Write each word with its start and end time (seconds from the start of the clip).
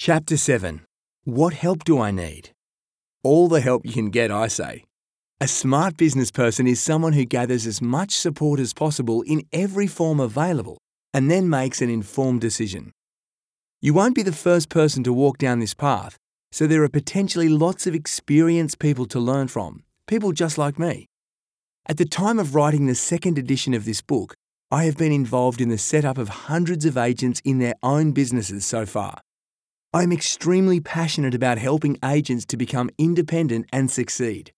Chapter 0.00 0.36
7 0.36 0.82
What 1.24 1.54
help 1.54 1.82
do 1.82 1.98
I 1.98 2.12
need? 2.12 2.50
All 3.24 3.48
the 3.48 3.60
help 3.60 3.84
you 3.84 3.92
can 3.92 4.10
get, 4.10 4.30
I 4.30 4.46
say. 4.46 4.84
A 5.40 5.48
smart 5.48 5.96
business 5.96 6.30
person 6.30 6.68
is 6.68 6.80
someone 6.80 7.14
who 7.14 7.24
gathers 7.24 7.66
as 7.66 7.82
much 7.82 8.12
support 8.12 8.60
as 8.60 8.72
possible 8.72 9.22
in 9.22 9.42
every 9.52 9.88
form 9.88 10.20
available 10.20 10.78
and 11.12 11.28
then 11.28 11.50
makes 11.50 11.82
an 11.82 11.90
informed 11.90 12.40
decision. 12.40 12.92
You 13.82 13.92
won't 13.92 14.14
be 14.14 14.22
the 14.22 14.30
first 14.30 14.68
person 14.68 15.02
to 15.02 15.12
walk 15.12 15.36
down 15.36 15.58
this 15.58 15.74
path, 15.74 16.16
so 16.52 16.68
there 16.68 16.84
are 16.84 16.88
potentially 16.88 17.48
lots 17.48 17.88
of 17.88 17.94
experienced 17.96 18.78
people 18.78 19.06
to 19.06 19.18
learn 19.18 19.48
from, 19.48 19.82
people 20.06 20.30
just 20.30 20.58
like 20.58 20.78
me. 20.78 21.06
At 21.86 21.96
the 21.96 22.04
time 22.04 22.38
of 22.38 22.54
writing 22.54 22.86
the 22.86 22.94
second 22.94 23.36
edition 23.36 23.74
of 23.74 23.84
this 23.84 24.00
book, 24.00 24.34
I 24.70 24.84
have 24.84 24.96
been 24.96 25.10
involved 25.10 25.60
in 25.60 25.70
the 25.70 25.76
setup 25.76 26.18
of 26.18 26.28
hundreds 26.28 26.84
of 26.84 26.96
agents 26.96 27.42
in 27.44 27.58
their 27.58 27.74
own 27.82 28.12
businesses 28.12 28.64
so 28.64 28.86
far. 28.86 29.22
I 29.94 30.02
am 30.02 30.12
extremely 30.12 30.80
passionate 30.80 31.34
about 31.34 31.56
helping 31.56 31.96
agents 32.04 32.44
to 32.46 32.58
become 32.58 32.90
independent 32.98 33.64
and 33.72 33.90
succeed. 33.90 34.52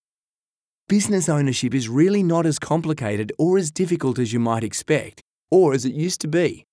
Business 0.89 1.29
ownership 1.29 1.73
is 1.73 1.89
really 1.89 2.25
not 2.25 2.47
as 2.47 2.59
complicated 2.59 3.33
or 3.39 3.57
as 3.57 3.71
difficult 3.71 4.19
as 4.19 4.33
you 4.33 4.41
might 4.41 4.65
expect, 4.65 5.23
or 5.49 5.73
as 5.73 5.85
it 5.85 5.95
used 5.95 6.21
to 6.23 6.29
be. 6.29 6.67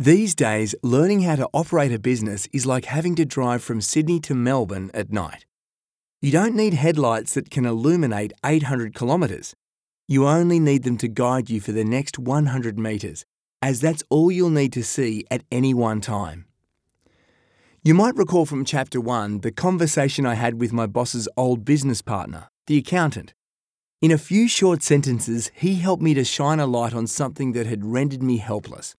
These 0.00 0.34
days, 0.34 0.74
learning 0.82 1.22
how 1.22 1.36
to 1.36 1.48
operate 1.54 1.92
a 1.92 2.00
business 2.00 2.48
is 2.52 2.66
like 2.66 2.86
having 2.86 3.14
to 3.14 3.24
drive 3.24 3.62
from 3.62 3.80
Sydney 3.80 4.18
to 4.20 4.34
Melbourne 4.34 4.90
at 4.92 5.12
night. 5.12 5.46
You 6.20 6.32
don't 6.32 6.56
need 6.56 6.74
headlights 6.74 7.34
that 7.34 7.50
can 7.50 7.64
illuminate 7.64 8.32
800 8.44 8.96
kilometres. 8.96 9.54
You 10.08 10.26
only 10.26 10.58
need 10.58 10.82
them 10.82 10.98
to 10.98 11.08
guide 11.08 11.50
you 11.50 11.60
for 11.60 11.70
the 11.70 11.84
next 11.84 12.18
100 12.18 12.80
metres, 12.80 13.24
as 13.62 13.80
that's 13.80 14.02
all 14.10 14.32
you'll 14.32 14.50
need 14.50 14.72
to 14.72 14.82
see 14.82 15.24
at 15.30 15.44
any 15.52 15.72
one 15.72 16.00
time. 16.00 16.45
You 17.86 17.94
might 17.94 18.16
recall 18.16 18.46
from 18.46 18.64
Chapter 18.64 19.00
1 19.00 19.42
the 19.42 19.52
conversation 19.52 20.26
I 20.26 20.34
had 20.34 20.60
with 20.60 20.72
my 20.72 20.88
boss's 20.88 21.28
old 21.36 21.64
business 21.64 22.02
partner, 22.02 22.48
the 22.66 22.78
accountant. 22.78 23.32
In 24.02 24.10
a 24.10 24.18
few 24.18 24.48
short 24.48 24.82
sentences, 24.82 25.52
he 25.54 25.76
helped 25.76 26.02
me 26.02 26.12
to 26.14 26.24
shine 26.24 26.58
a 26.58 26.66
light 26.66 26.92
on 26.92 27.06
something 27.06 27.52
that 27.52 27.68
had 27.68 27.84
rendered 27.84 28.24
me 28.24 28.38
helpless. 28.38 28.96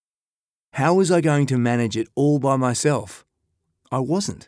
How 0.72 0.94
was 0.94 1.12
I 1.12 1.20
going 1.20 1.48
to 1.48 1.58
manage 1.58 1.98
it 1.98 2.08
all 2.16 2.40
by 2.40 2.56
myself? 2.56 3.26
I 3.92 4.00
wasn't. 4.00 4.48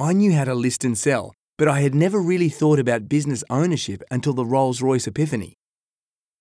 I 0.00 0.12
knew 0.12 0.32
how 0.32 0.42
to 0.42 0.56
list 0.56 0.82
and 0.84 0.98
sell, 0.98 1.32
but 1.56 1.68
I 1.68 1.82
had 1.82 1.94
never 1.94 2.20
really 2.20 2.48
thought 2.48 2.80
about 2.80 3.08
business 3.08 3.44
ownership 3.48 4.02
until 4.10 4.32
the 4.32 4.44
Rolls 4.44 4.82
Royce 4.82 5.06
epiphany. 5.06 5.54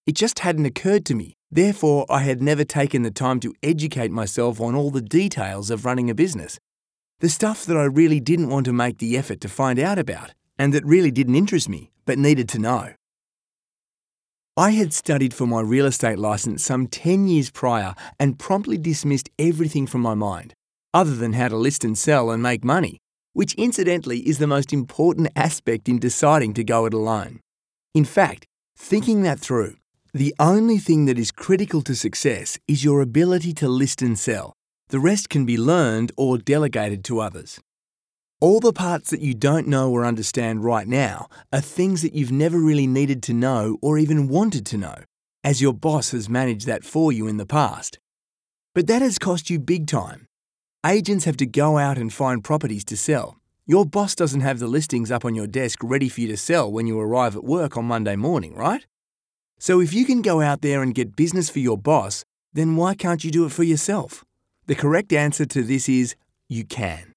It 0.08 0.16
just 0.16 0.40
hadn't 0.40 0.66
occurred 0.66 1.06
to 1.06 1.14
me, 1.14 1.36
therefore, 1.52 2.08
I 2.10 2.24
had 2.24 2.42
never 2.42 2.64
taken 2.64 3.04
the 3.04 3.12
time 3.12 3.40
to 3.42 3.54
educate 3.62 4.10
myself 4.10 4.60
on 4.60 4.74
all 4.74 4.90
the 4.90 5.04
details 5.04 5.70
of 5.70 5.86
running 5.86 6.10
a 6.10 6.16
business 6.16 6.60
the 7.22 7.30
stuff 7.30 7.68
that 7.68 7.78
I 7.78 7.84
really 7.84 8.20
didn't 8.20 8.50
want 8.50 8.66
to 8.66 8.74
make 8.74 8.98
the 8.98 9.16
effort 9.16 9.42
to 9.42 9.48
find 9.48 9.78
out 9.78 10.00
about, 10.00 10.34
and 10.58 10.74
that 10.74 10.84
really 10.84 11.12
didn't 11.12 11.36
interest 11.36 11.70
me, 11.70 11.92
but 12.06 12.18
needed 12.18 12.50
to 12.50 12.60
know. 12.60 12.94
I 14.58 14.72
had 14.72 14.92
studied 14.92 15.32
for 15.32 15.46
my 15.46 15.62
real 15.62 15.86
estate 15.86 16.18
license 16.18 16.64
some 16.64 16.88
10 16.88 17.28
years 17.28 17.52
prior 17.52 17.94
and 18.20 18.40
promptly 18.40 18.76
dismissed 18.76 19.30
everything 19.38 19.86
from 19.86 20.02
my 20.02 20.16
mind, 20.16 20.56
other 20.96 21.16
than 21.16 21.34
how 21.34 21.50
to 21.50 21.56
list 21.56 21.84
and 21.84 21.96
sell 21.96 22.32
and 22.32 22.42
make 22.42 22.66
money, 22.66 22.98
which 23.34 23.54
incidentally 23.54 24.22
is 24.28 24.40
the 24.40 24.48
most 24.48 24.74
important 24.74 25.30
aspect 25.36 25.88
in 25.88 26.00
deciding 26.00 26.56
to 26.56 26.64
go 26.64 26.86
it 26.86 26.94
alone. 26.94 27.40
In 27.94 28.04
fact, 28.04 28.48
thinking 28.76 29.22
that 29.22 29.40
through, 29.40 29.76
the 30.12 30.34
only 30.40 30.80
thing 30.80 31.06
that 31.06 31.20
is 31.20 31.32
critical 31.32 31.84
to 31.84 31.96
success 31.96 32.58
is 32.68 32.84
your 32.84 33.00
ability 33.00 33.54
to 33.54 33.70
list 33.70 34.02
and 34.02 34.18
sell, 34.18 34.54
the 34.92 35.00
rest 35.00 35.30
can 35.30 35.46
be 35.46 35.58
learned 35.58 36.12
or 36.18 36.38
delegated 36.38 37.02
to 37.06 37.22
others. 37.22 37.62
All 38.42 38.60
the 38.60 38.74
parts 38.74 39.10
that 39.12 39.22
you 39.22 39.34
don't 39.34 39.66
know 39.66 39.90
or 39.90 40.06
understand 40.06 40.66
right 40.66 40.86
now 40.86 41.28
are 41.54 41.62
things 41.62 42.02
that 42.02 42.14
you've 42.14 42.32
never 42.32 42.60
really 42.60 42.88
needed 42.88 43.24
to 43.24 43.34
know 43.34 43.78
or 43.82 43.98
even 43.98 44.28
wanted 44.28 44.66
to 44.66 44.78
know, 44.78 44.96
as 45.46 45.62
your 45.62 45.72
boss 45.74 46.12
has 46.12 46.28
managed 46.28 46.68
that 46.68 46.84
for 46.84 47.10
you 47.14 47.26
in 47.28 47.38
the 47.38 47.46
past. 47.46 48.00
But 48.76 48.88
that 48.88 49.02
has 49.02 49.18
cost 49.18 49.50
you 49.50 49.60
big 49.60 49.88
time. 49.88 50.28
Agents 50.86 51.24
have 51.24 51.38
to 51.38 51.46
go 51.46 51.78
out 51.78 51.98
and 51.98 52.12
find 52.12 52.44
properties 52.44 52.84
to 52.86 52.98
sell. 52.98 53.38
Your 53.66 53.86
boss 53.86 54.14
doesn't 54.14 54.42
have 54.42 54.60
the 54.60 54.68
listings 54.68 55.10
up 55.10 55.24
on 55.24 55.36
your 55.36 55.48
desk 55.48 55.80
ready 55.82 56.10
for 56.10 56.20
you 56.20 56.28
to 56.28 56.38
sell 56.38 56.70
when 56.70 56.86
you 56.86 57.00
arrive 57.00 57.38
at 57.38 57.46
work 57.46 57.78
on 57.78 57.86
Monday 57.86 58.18
morning, 58.18 58.56
right? 58.56 58.86
So 59.58 59.80
if 59.80 59.94
you 59.94 60.04
can 60.04 60.22
go 60.22 60.42
out 60.42 60.62
there 60.62 60.82
and 60.82 60.94
get 60.94 61.16
business 61.16 61.50
for 61.50 61.60
your 61.60 61.78
boss, 61.78 62.26
then 62.52 62.76
why 62.76 62.94
can't 62.94 63.24
you 63.24 63.32
do 63.32 63.46
it 63.46 63.54
for 63.54 63.64
yourself? 63.64 64.26
The 64.68 64.76
correct 64.76 65.12
answer 65.12 65.46
to 65.46 65.64
this 65.64 65.90
is 65.90 66.16
you 66.48 66.64
can. 66.66 67.14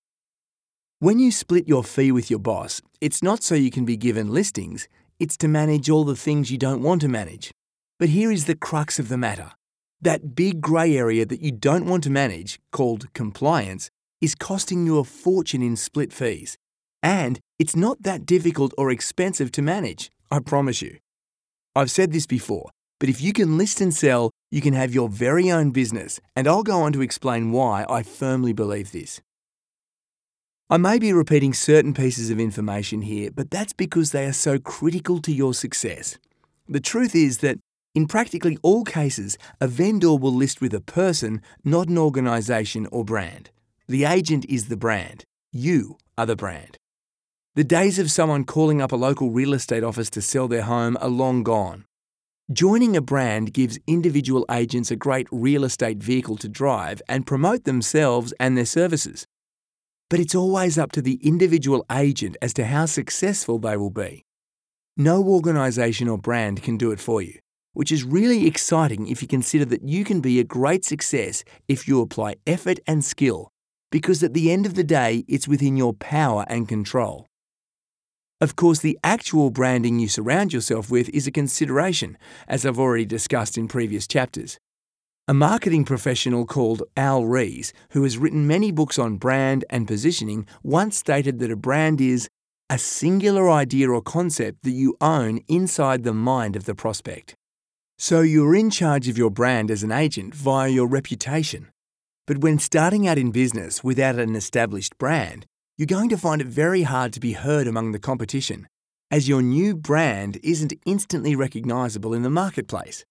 When 0.98 1.18
you 1.18 1.30
split 1.30 1.68
your 1.68 1.84
fee 1.84 2.10
with 2.10 2.30
your 2.30 2.38
boss, 2.38 2.80
it's 3.00 3.22
not 3.22 3.42
so 3.42 3.54
you 3.54 3.70
can 3.70 3.84
be 3.84 3.96
given 3.96 4.32
listings, 4.32 4.88
it's 5.20 5.36
to 5.38 5.48
manage 5.48 5.90
all 5.90 6.04
the 6.04 6.16
things 6.16 6.50
you 6.50 6.58
don't 6.58 6.82
want 6.82 7.02
to 7.02 7.08
manage. 7.08 7.52
But 7.98 8.08
here 8.08 8.32
is 8.32 8.46
the 8.46 8.56
crux 8.56 8.98
of 8.98 9.08
the 9.08 9.18
matter. 9.18 9.52
That 10.00 10.34
big 10.34 10.60
grey 10.60 10.96
area 10.96 11.26
that 11.26 11.42
you 11.42 11.52
don't 11.52 11.86
want 11.86 12.04
to 12.04 12.10
manage, 12.10 12.58
called 12.72 13.12
compliance, 13.12 13.90
is 14.20 14.34
costing 14.34 14.86
you 14.86 14.98
a 14.98 15.04
fortune 15.04 15.62
in 15.62 15.76
split 15.76 16.12
fees. 16.12 16.56
And 17.02 17.38
it's 17.58 17.76
not 17.76 18.02
that 18.02 18.24
difficult 18.24 18.72
or 18.78 18.90
expensive 18.90 19.52
to 19.52 19.62
manage, 19.62 20.10
I 20.30 20.40
promise 20.40 20.80
you. 20.80 20.98
I've 21.76 21.90
said 21.90 22.12
this 22.12 22.26
before, 22.26 22.70
but 23.00 23.08
if 23.08 23.20
you 23.20 23.32
can 23.32 23.58
list 23.58 23.80
and 23.80 23.94
sell, 23.94 24.30
you 24.50 24.60
can 24.60 24.74
have 24.74 24.94
your 24.94 25.08
very 25.08 25.50
own 25.50 25.70
business, 25.70 26.20
and 26.36 26.46
I'll 26.46 26.62
go 26.62 26.80
on 26.80 26.92
to 26.92 27.02
explain 27.02 27.52
why 27.52 27.84
I 27.88 28.02
firmly 28.02 28.52
believe 28.52 28.92
this. 28.92 29.20
I 30.70 30.78
may 30.78 30.98
be 30.98 31.12
repeating 31.12 31.52
certain 31.52 31.92
pieces 31.92 32.30
of 32.30 32.40
information 32.40 33.02
here, 33.02 33.30
but 33.30 33.50
that's 33.50 33.72
because 33.72 34.12
they 34.12 34.24
are 34.26 34.32
so 34.32 34.58
critical 34.58 35.20
to 35.20 35.32
your 35.32 35.54
success. 35.54 36.18
The 36.68 36.80
truth 36.80 37.14
is 37.14 37.38
that 37.38 37.58
in 37.94 38.06
practically 38.06 38.58
all 38.62 38.82
cases, 38.82 39.38
a 39.60 39.68
vendor 39.68 40.14
will 40.14 40.34
list 40.34 40.60
with 40.60 40.74
a 40.74 40.80
person, 40.80 41.42
not 41.64 41.88
an 41.88 41.98
organisation 41.98 42.88
or 42.90 43.04
brand. 43.04 43.50
The 43.86 44.04
agent 44.04 44.46
is 44.48 44.68
the 44.68 44.76
brand. 44.76 45.24
You 45.52 45.98
are 46.18 46.26
the 46.26 46.34
brand. 46.34 46.76
The 47.54 47.62
days 47.62 48.00
of 48.00 48.10
someone 48.10 48.44
calling 48.44 48.82
up 48.82 48.90
a 48.90 48.96
local 48.96 49.30
real 49.30 49.54
estate 49.54 49.84
office 49.84 50.10
to 50.10 50.22
sell 50.22 50.48
their 50.48 50.62
home 50.62 50.96
are 51.00 51.08
long 51.08 51.44
gone. 51.44 51.84
Joining 52.52 52.94
a 52.94 53.00
brand 53.00 53.54
gives 53.54 53.78
individual 53.86 54.44
agents 54.50 54.90
a 54.90 54.96
great 54.96 55.26
real 55.32 55.64
estate 55.64 56.02
vehicle 56.02 56.36
to 56.36 56.46
drive 56.46 57.00
and 57.08 57.26
promote 57.26 57.64
themselves 57.64 58.34
and 58.38 58.54
their 58.54 58.66
services. 58.66 59.26
But 60.10 60.20
it's 60.20 60.34
always 60.34 60.76
up 60.76 60.92
to 60.92 61.00
the 61.00 61.18
individual 61.22 61.86
agent 61.90 62.36
as 62.42 62.52
to 62.54 62.66
how 62.66 62.84
successful 62.84 63.58
they 63.58 63.78
will 63.78 63.88
be. 63.88 64.26
No 64.94 65.22
organisation 65.24 66.06
or 66.06 66.18
brand 66.18 66.62
can 66.62 66.76
do 66.76 66.90
it 66.90 67.00
for 67.00 67.22
you, 67.22 67.38
which 67.72 67.90
is 67.90 68.04
really 68.04 68.46
exciting 68.46 69.06
if 69.06 69.22
you 69.22 69.26
consider 69.26 69.64
that 69.64 69.88
you 69.88 70.04
can 70.04 70.20
be 70.20 70.38
a 70.38 70.44
great 70.44 70.84
success 70.84 71.44
if 71.66 71.88
you 71.88 72.02
apply 72.02 72.34
effort 72.46 72.78
and 72.86 73.02
skill, 73.02 73.48
because 73.90 74.22
at 74.22 74.34
the 74.34 74.52
end 74.52 74.66
of 74.66 74.74
the 74.74 74.84
day, 74.84 75.24
it's 75.28 75.48
within 75.48 75.78
your 75.78 75.94
power 75.94 76.44
and 76.48 76.68
control. 76.68 77.26
Of 78.40 78.56
course, 78.56 78.80
the 78.80 78.98
actual 79.04 79.50
branding 79.50 79.98
you 79.98 80.08
surround 80.08 80.52
yourself 80.52 80.90
with 80.90 81.08
is 81.10 81.26
a 81.26 81.32
consideration, 81.32 82.18
as 82.48 82.66
I've 82.66 82.78
already 82.78 83.06
discussed 83.06 83.56
in 83.56 83.68
previous 83.68 84.06
chapters. 84.06 84.58
A 85.26 85.32
marketing 85.32 85.84
professional 85.84 86.44
called 86.44 86.82
Al 86.96 87.24
Ries, 87.24 87.72
who 87.90 88.02
has 88.02 88.18
written 88.18 88.46
many 88.46 88.70
books 88.70 88.98
on 88.98 89.16
brand 89.16 89.64
and 89.70 89.86
positioning, 89.86 90.46
once 90.62 90.98
stated 90.98 91.38
that 91.38 91.50
a 91.50 91.56
brand 91.56 92.00
is 92.00 92.28
a 92.68 92.76
singular 92.76 93.48
idea 93.50 93.88
or 93.88 94.02
concept 94.02 94.64
that 94.64 94.72
you 94.72 94.96
own 95.00 95.38
inside 95.48 96.02
the 96.02 96.12
mind 96.12 96.56
of 96.56 96.64
the 96.64 96.74
prospect. 96.74 97.34
So 97.98 98.20
you're 98.20 98.54
in 98.56 98.68
charge 98.68 99.08
of 99.08 99.16
your 99.16 99.30
brand 99.30 99.70
as 99.70 99.82
an 99.82 99.92
agent 99.92 100.34
via 100.34 100.68
your 100.68 100.88
reputation. 100.88 101.68
But 102.26 102.38
when 102.38 102.58
starting 102.58 103.06
out 103.06 103.16
in 103.16 103.30
business 103.30 103.84
without 103.84 104.18
an 104.18 104.34
established 104.34 104.98
brand, 104.98 105.46
you're 105.76 105.86
going 105.86 106.08
to 106.08 106.16
find 106.16 106.40
it 106.40 106.46
very 106.46 106.82
hard 106.82 107.12
to 107.12 107.20
be 107.20 107.32
heard 107.32 107.66
among 107.66 107.90
the 107.90 107.98
competition, 107.98 108.68
as 109.10 109.28
your 109.28 109.42
new 109.42 109.74
brand 109.74 110.38
isn't 110.42 110.72
instantly 110.86 111.34
recognisable 111.34 112.14
in 112.14 112.22
the 112.22 112.30
marketplace. 112.30 113.04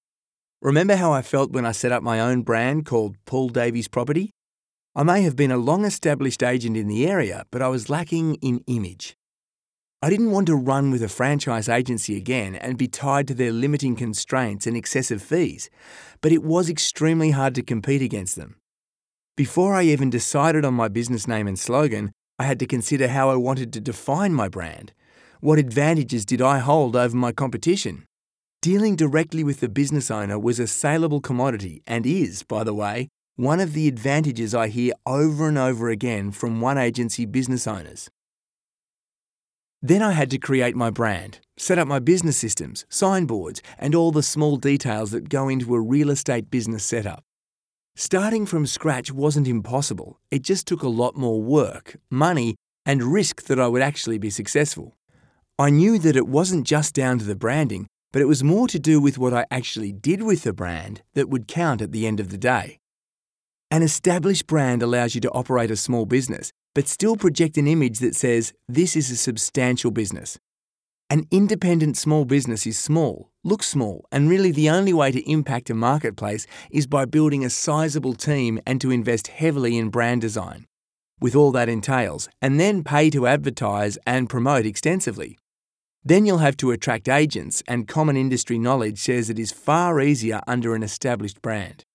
Remember 0.62 0.96
how 0.96 1.12
I 1.12 1.22
felt 1.22 1.52
when 1.52 1.66
I 1.66 1.74
set 1.74 1.92
up 1.92 2.02
my 2.02 2.22
own 2.22 2.42
brand 2.42 2.86
called 2.86 3.18
Paul 3.26 3.50
Davies 3.50 3.90
Property? 3.90 4.32
I 4.96 5.04
may 5.04 5.24
have 5.24 5.36
been 5.36 5.52
a 5.52 5.58
long 5.58 5.84
established 5.84 6.42
agent 6.42 6.78
in 6.78 6.88
the 6.88 7.06
area, 7.06 7.46
but 7.52 7.62
I 7.62 7.68
was 7.68 7.90
lacking 7.90 8.36
in 8.36 8.64
image. 8.68 9.18
I 10.02 10.10
didn't 10.10 10.32
want 10.32 10.48
to 10.48 10.56
run 10.56 10.90
with 10.90 11.04
a 11.04 11.10
franchise 11.10 11.68
agency 11.68 12.16
again 12.16 12.56
and 12.56 12.78
be 12.78 12.88
tied 12.88 13.28
to 13.28 13.34
their 13.34 13.52
limiting 13.52 13.98
constraints 13.98 14.66
and 14.66 14.78
excessive 14.78 15.22
fees, 15.22 15.70
but 16.22 16.32
it 16.32 16.44
was 16.44 16.70
extremely 16.70 17.32
hard 17.32 17.56
to 17.56 17.62
compete 17.62 18.02
against 18.02 18.38
them. 18.38 18.56
Before 19.36 19.76
I 19.76 19.84
even 19.84 20.10
decided 20.10 20.64
on 20.64 20.76
my 20.76 20.88
business 20.88 21.28
name 21.28 21.48
and 21.48 21.60
slogan, 21.60 22.12
I 22.44 22.46
had 22.46 22.60
to 22.60 22.66
consider 22.66 23.08
how 23.08 23.30
I 23.30 23.38
wanted 23.38 23.72
to 23.72 23.80
define 23.80 24.34
my 24.34 24.50
brand. 24.50 24.92
What 25.40 25.60
advantages 25.60 26.26
did 26.26 26.42
I 26.42 26.60
hold 26.60 26.94
over 26.94 27.16
my 27.16 27.32
competition? 27.32 28.04
Dealing 28.62 28.98
directly 28.98 29.46
with 29.46 29.62
the 29.62 29.70
business 29.70 30.12
owner 30.12 30.38
was 30.38 30.60
a 30.60 30.68
saleable 30.68 31.22
commodity 31.22 31.84
and 31.88 32.06
is, 32.06 32.44
by 32.44 32.66
the 32.66 32.74
way, 32.74 33.08
one 33.38 33.62
of 33.62 33.72
the 33.72 33.88
advantages 33.88 34.54
I 34.54 34.68
hear 34.68 34.92
over 35.06 35.48
and 35.48 35.58
over 35.58 35.88
again 35.88 36.32
from 36.32 36.60
one 36.60 36.78
agency 36.78 37.26
business 37.26 37.66
owners. 37.66 38.10
Then 39.82 40.02
I 40.02 40.12
had 40.12 40.30
to 40.32 40.38
create 40.38 40.76
my 40.76 40.90
brand, 40.90 41.40
set 41.56 41.80
up 41.80 41.88
my 41.88 42.00
business 42.00 42.36
systems, 42.36 42.86
signboards, 42.90 43.62
and 43.80 43.96
all 43.96 44.12
the 44.12 44.22
small 44.22 44.58
details 44.58 45.12
that 45.12 45.30
go 45.30 45.48
into 45.48 45.76
a 45.76 45.80
real 45.80 46.10
estate 46.10 46.52
business 46.52 46.84
setup. 46.84 47.24
Starting 47.96 48.48
from 48.48 48.66
scratch 48.66 49.12
wasn't 49.12 49.48
impossible, 49.48 50.20
it 50.32 50.42
just 50.42 50.66
took 50.66 50.82
a 50.82 50.88
lot 50.88 51.16
more 51.16 51.40
work, 51.40 51.96
money, 52.10 52.56
and 52.88 53.04
risk 53.04 53.44
that 53.44 53.60
I 53.60 53.68
would 53.68 53.84
actually 53.84 54.18
be 54.18 54.32
successful. 54.32 54.98
I 55.60 55.70
knew 55.70 56.00
that 56.00 56.16
it 56.16 56.28
wasn't 56.28 56.66
just 56.66 56.96
down 56.96 57.20
to 57.20 57.26
the 57.26 57.36
branding, 57.36 57.86
but 58.12 58.20
it 58.20 58.28
was 58.28 58.44
more 58.44 58.68
to 58.68 58.80
do 58.80 59.00
with 59.00 59.20
what 59.20 59.32
I 59.32 59.46
actually 59.52 59.92
did 59.92 60.24
with 60.24 60.42
the 60.42 60.54
brand 60.54 61.04
that 61.14 61.30
would 61.30 61.48
count 61.48 61.84
at 61.84 61.92
the 61.92 62.08
end 62.08 62.20
of 62.20 62.30
the 62.30 62.38
day. 62.38 62.80
An 63.70 63.84
established 63.84 64.48
brand 64.48 64.82
allows 64.82 65.14
you 65.14 65.22
to 65.22 65.32
operate 65.32 65.70
a 65.70 65.76
small 65.76 66.08
business, 66.08 66.52
but 66.74 66.88
still 66.88 67.16
project 67.16 67.58
an 67.58 67.68
image 67.68 68.00
that 68.00 68.16
says 68.16 68.54
this 68.68 68.96
is 68.96 69.12
a 69.12 69.16
substantial 69.16 69.92
business. 69.92 70.40
An 71.12 71.26
independent 71.30 71.96
small 71.98 72.26
business 72.26 72.66
is 72.66 72.78
small, 72.78 73.30
looks 73.44 73.68
small, 73.68 74.06
and 74.12 74.30
really 74.30 74.52
the 74.52 74.70
only 74.70 74.94
way 74.94 75.12
to 75.12 75.30
impact 75.30 75.70
a 75.70 75.74
marketplace 75.74 76.48
is 76.72 76.88
by 76.88 77.06
building 77.06 77.44
a 77.44 77.50
sizable 77.50 78.14
team 78.14 78.60
and 78.66 78.80
to 78.82 78.92
invest 78.92 79.28
heavily 79.28 79.78
in 79.78 79.90
brand 79.90 80.22
design, 80.22 80.66
with 81.20 81.36
all 81.36 81.52
that 81.52 81.70
entails, 81.70 82.30
and 82.42 82.60
then 82.60 82.84
pay 82.84 83.10
to 83.10 83.28
advertise 83.28 83.98
and 84.06 84.30
promote 84.30 84.66
extensively. 84.66 85.38
Then 86.04 86.26
you'll 86.26 86.40
have 86.40 86.58
to 86.58 86.72
attract 86.72 87.08
agents, 87.08 87.64
and 87.68 87.88
common 87.88 88.18
industry 88.18 88.58
knowledge 88.58 89.00
says 89.00 89.30
it 89.30 89.40
is 89.40 89.52
far 89.52 90.02
easier 90.02 90.42
under 90.48 90.76
an 90.76 90.84
established 90.84 91.42
brand. 91.42 91.86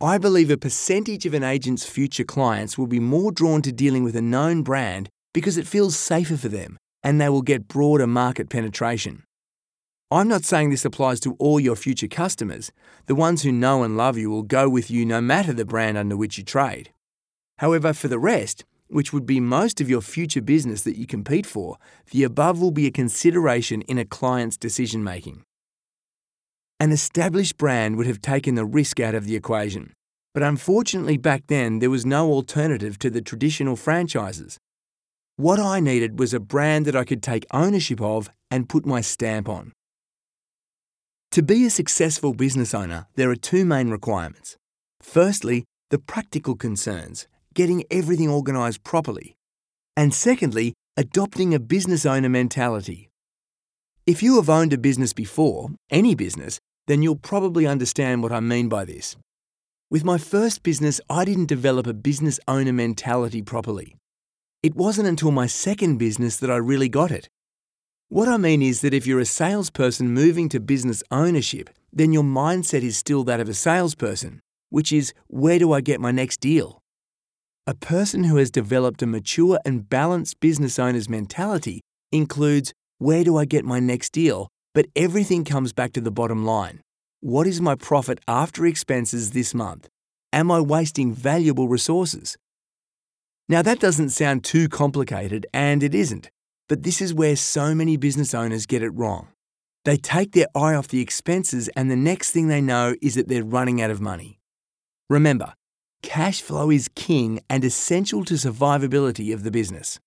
I 0.00 0.18
believe 0.18 0.50
a 0.50 0.58
percentage 0.58 1.24
of 1.24 1.32
an 1.32 1.42
agent's 1.42 1.86
future 1.86 2.24
clients 2.24 2.76
will 2.76 2.86
be 2.86 3.00
more 3.00 3.32
drawn 3.32 3.62
to 3.62 3.72
dealing 3.72 4.04
with 4.04 4.14
a 4.14 4.22
known 4.22 4.62
brand 4.62 5.08
because 5.32 5.56
it 5.56 5.66
feels 5.66 5.96
safer 5.96 6.36
for 6.36 6.48
them 6.48 6.76
and 7.06 7.20
they 7.20 7.28
will 7.28 7.42
get 7.42 7.68
broader 7.68 8.06
market 8.06 8.50
penetration. 8.50 9.22
I'm 10.08 10.28
not 10.28 10.44
saying 10.44 10.70
this 10.70 10.84
applies 10.84 11.18
to 11.20 11.34
all 11.40 11.58
your 11.58 11.74
future 11.74 12.06
customers. 12.06 12.70
The 13.06 13.16
ones 13.16 13.42
who 13.42 13.50
know 13.50 13.82
and 13.82 13.96
love 13.96 14.16
you 14.16 14.30
will 14.30 14.44
go 14.44 14.68
with 14.68 14.88
you 14.88 15.04
no 15.04 15.20
matter 15.20 15.52
the 15.52 15.64
brand 15.64 15.98
under 15.98 16.16
which 16.16 16.38
you 16.38 16.44
trade. 16.44 16.90
However, 17.58 17.92
for 17.92 18.06
the 18.06 18.18
rest, 18.18 18.64
which 18.86 19.12
would 19.12 19.26
be 19.26 19.40
most 19.40 19.80
of 19.80 19.90
your 19.90 20.00
future 20.00 20.40
business 20.40 20.82
that 20.82 20.96
you 20.96 21.08
compete 21.08 21.44
for, 21.44 21.76
the 22.12 22.22
above 22.22 22.60
will 22.60 22.70
be 22.70 22.86
a 22.86 22.92
consideration 22.92 23.82
in 23.82 23.98
a 23.98 24.04
client's 24.04 24.56
decision 24.56 25.02
making. 25.02 25.42
An 26.78 26.92
established 26.92 27.56
brand 27.56 27.96
would 27.96 28.06
have 28.06 28.20
taken 28.20 28.54
the 28.54 28.64
risk 28.64 29.00
out 29.00 29.16
of 29.16 29.24
the 29.24 29.34
equation, 29.34 29.92
but 30.34 30.42
unfortunately 30.44 31.16
back 31.16 31.48
then 31.48 31.80
there 31.80 31.90
was 31.90 32.06
no 32.06 32.30
alternative 32.30 32.96
to 33.00 33.10
the 33.10 33.22
traditional 33.22 33.74
franchises. 33.74 34.56
What 35.34 35.58
I 35.58 35.80
needed 35.80 36.20
was 36.20 36.32
a 36.32 36.38
brand 36.38 36.86
that 36.86 36.94
I 36.94 37.02
could 37.02 37.24
take 37.24 37.44
ownership 37.50 38.00
of 38.00 38.30
and 38.52 38.68
put 38.68 38.86
my 38.86 39.00
stamp 39.00 39.48
on. 39.48 39.72
To 41.36 41.42
be 41.42 41.66
a 41.66 41.70
successful 41.70 42.32
business 42.32 42.72
owner, 42.72 43.08
there 43.16 43.30
are 43.30 43.36
two 43.36 43.66
main 43.66 43.90
requirements. 43.90 44.56
Firstly, 45.02 45.64
the 45.90 45.98
practical 45.98 46.56
concerns, 46.56 47.28
getting 47.52 47.84
everything 47.90 48.30
organised 48.30 48.82
properly. 48.84 49.36
And 49.98 50.14
secondly, 50.14 50.72
adopting 50.96 51.52
a 51.52 51.60
business 51.60 52.06
owner 52.06 52.30
mentality. 52.30 53.10
If 54.06 54.22
you 54.22 54.36
have 54.36 54.48
owned 54.48 54.72
a 54.72 54.78
business 54.78 55.12
before, 55.12 55.68
any 55.90 56.14
business, 56.14 56.58
then 56.86 57.02
you'll 57.02 57.16
probably 57.16 57.66
understand 57.66 58.22
what 58.22 58.32
I 58.32 58.40
mean 58.40 58.70
by 58.70 58.86
this. 58.86 59.14
With 59.90 60.04
my 60.04 60.16
first 60.16 60.62
business, 60.62 61.02
I 61.10 61.26
didn't 61.26 61.50
develop 61.50 61.86
a 61.86 61.92
business 61.92 62.40
owner 62.48 62.72
mentality 62.72 63.42
properly. 63.42 63.98
It 64.62 64.74
wasn't 64.74 65.08
until 65.08 65.32
my 65.32 65.48
second 65.48 65.98
business 65.98 66.38
that 66.38 66.50
I 66.50 66.56
really 66.56 66.88
got 66.88 67.10
it. 67.10 67.28
What 68.08 68.28
I 68.28 68.36
mean 68.36 68.62
is 68.62 68.82
that 68.82 68.94
if 68.94 69.04
you're 69.04 69.18
a 69.18 69.24
salesperson 69.24 70.14
moving 70.14 70.48
to 70.50 70.60
business 70.60 71.02
ownership, 71.10 71.70
then 71.92 72.12
your 72.12 72.22
mindset 72.22 72.82
is 72.82 72.96
still 72.96 73.24
that 73.24 73.40
of 73.40 73.48
a 73.48 73.54
salesperson, 73.54 74.40
which 74.70 74.92
is 74.92 75.12
where 75.26 75.58
do 75.58 75.72
I 75.72 75.80
get 75.80 76.00
my 76.00 76.12
next 76.12 76.40
deal? 76.40 76.78
A 77.66 77.74
person 77.74 78.22
who 78.22 78.36
has 78.36 78.52
developed 78.52 79.02
a 79.02 79.06
mature 79.06 79.58
and 79.64 79.90
balanced 79.90 80.38
business 80.38 80.78
owner's 80.78 81.08
mentality 81.08 81.80
includes 82.12 82.72
where 82.98 83.24
do 83.24 83.36
I 83.36 83.44
get 83.44 83.64
my 83.64 83.80
next 83.80 84.10
deal, 84.10 84.46
but 84.72 84.86
everything 84.94 85.44
comes 85.44 85.72
back 85.72 85.92
to 85.94 86.00
the 86.00 86.12
bottom 86.12 86.44
line. 86.44 86.82
What 87.22 87.48
is 87.48 87.60
my 87.60 87.74
profit 87.74 88.20
after 88.28 88.66
expenses 88.66 89.32
this 89.32 89.52
month? 89.52 89.88
Am 90.32 90.52
I 90.52 90.60
wasting 90.60 91.12
valuable 91.12 91.66
resources? 91.66 92.36
Now, 93.48 93.62
that 93.62 93.80
doesn't 93.80 94.10
sound 94.10 94.44
too 94.44 94.68
complicated, 94.68 95.44
and 95.52 95.82
it 95.82 95.94
isn't, 95.94 96.30
but 96.68 96.82
this 96.82 97.00
is 97.00 97.14
where 97.14 97.36
so 97.36 97.74
many 97.74 97.96
business 97.96 98.34
owners 98.34 98.66
get 98.66 98.82
it 98.82 98.90
wrong. 98.90 99.28
They 99.84 99.96
take 99.96 100.32
their 100.32 100.48
eye 100.54 100.74
off 100.74 100.88
the 100.88 101.00
expenses, 101.00 101.68
and 101.76 101.90
the 101.90 101.96
next 101.96 102.32
thing 102.32 102.48
they 102.48 102.60
know 102.60 102.96
is 103.00 103.14
that 103.14 103.28
they're 103.28 103.44
running 103.44 103.80
out 103.80 103.90
of 103.90 104.00
money. 104.00 104.40
Remember, 105.08 105.54
cash 106.02 106.42
flow 106.42 106.70
is 106.70 106.88
king 106.96 107.40
and 107.48 107.64
essential 107.64 108.24
to 108.24 108.34
survivability 108.34 109.32
of 109.32 109.44
the 109.44 109.52
business. 109.52 110.00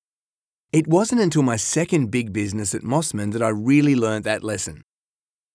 It 0.73 0.87
wasn't 0.87 1.21
until 1.21 1.43
my 1.43 1.55
second 1.55 2.11
big 2.11 2.33
business 2.33 2.75
at 2.75 2.81
Mosman 2.81 3.31
that 3.31 3.41
I 3.41 3.49
really 3.49 3.95
learned 3.95 4.25
that 4.25 4.43
lesson. 4.43 4.83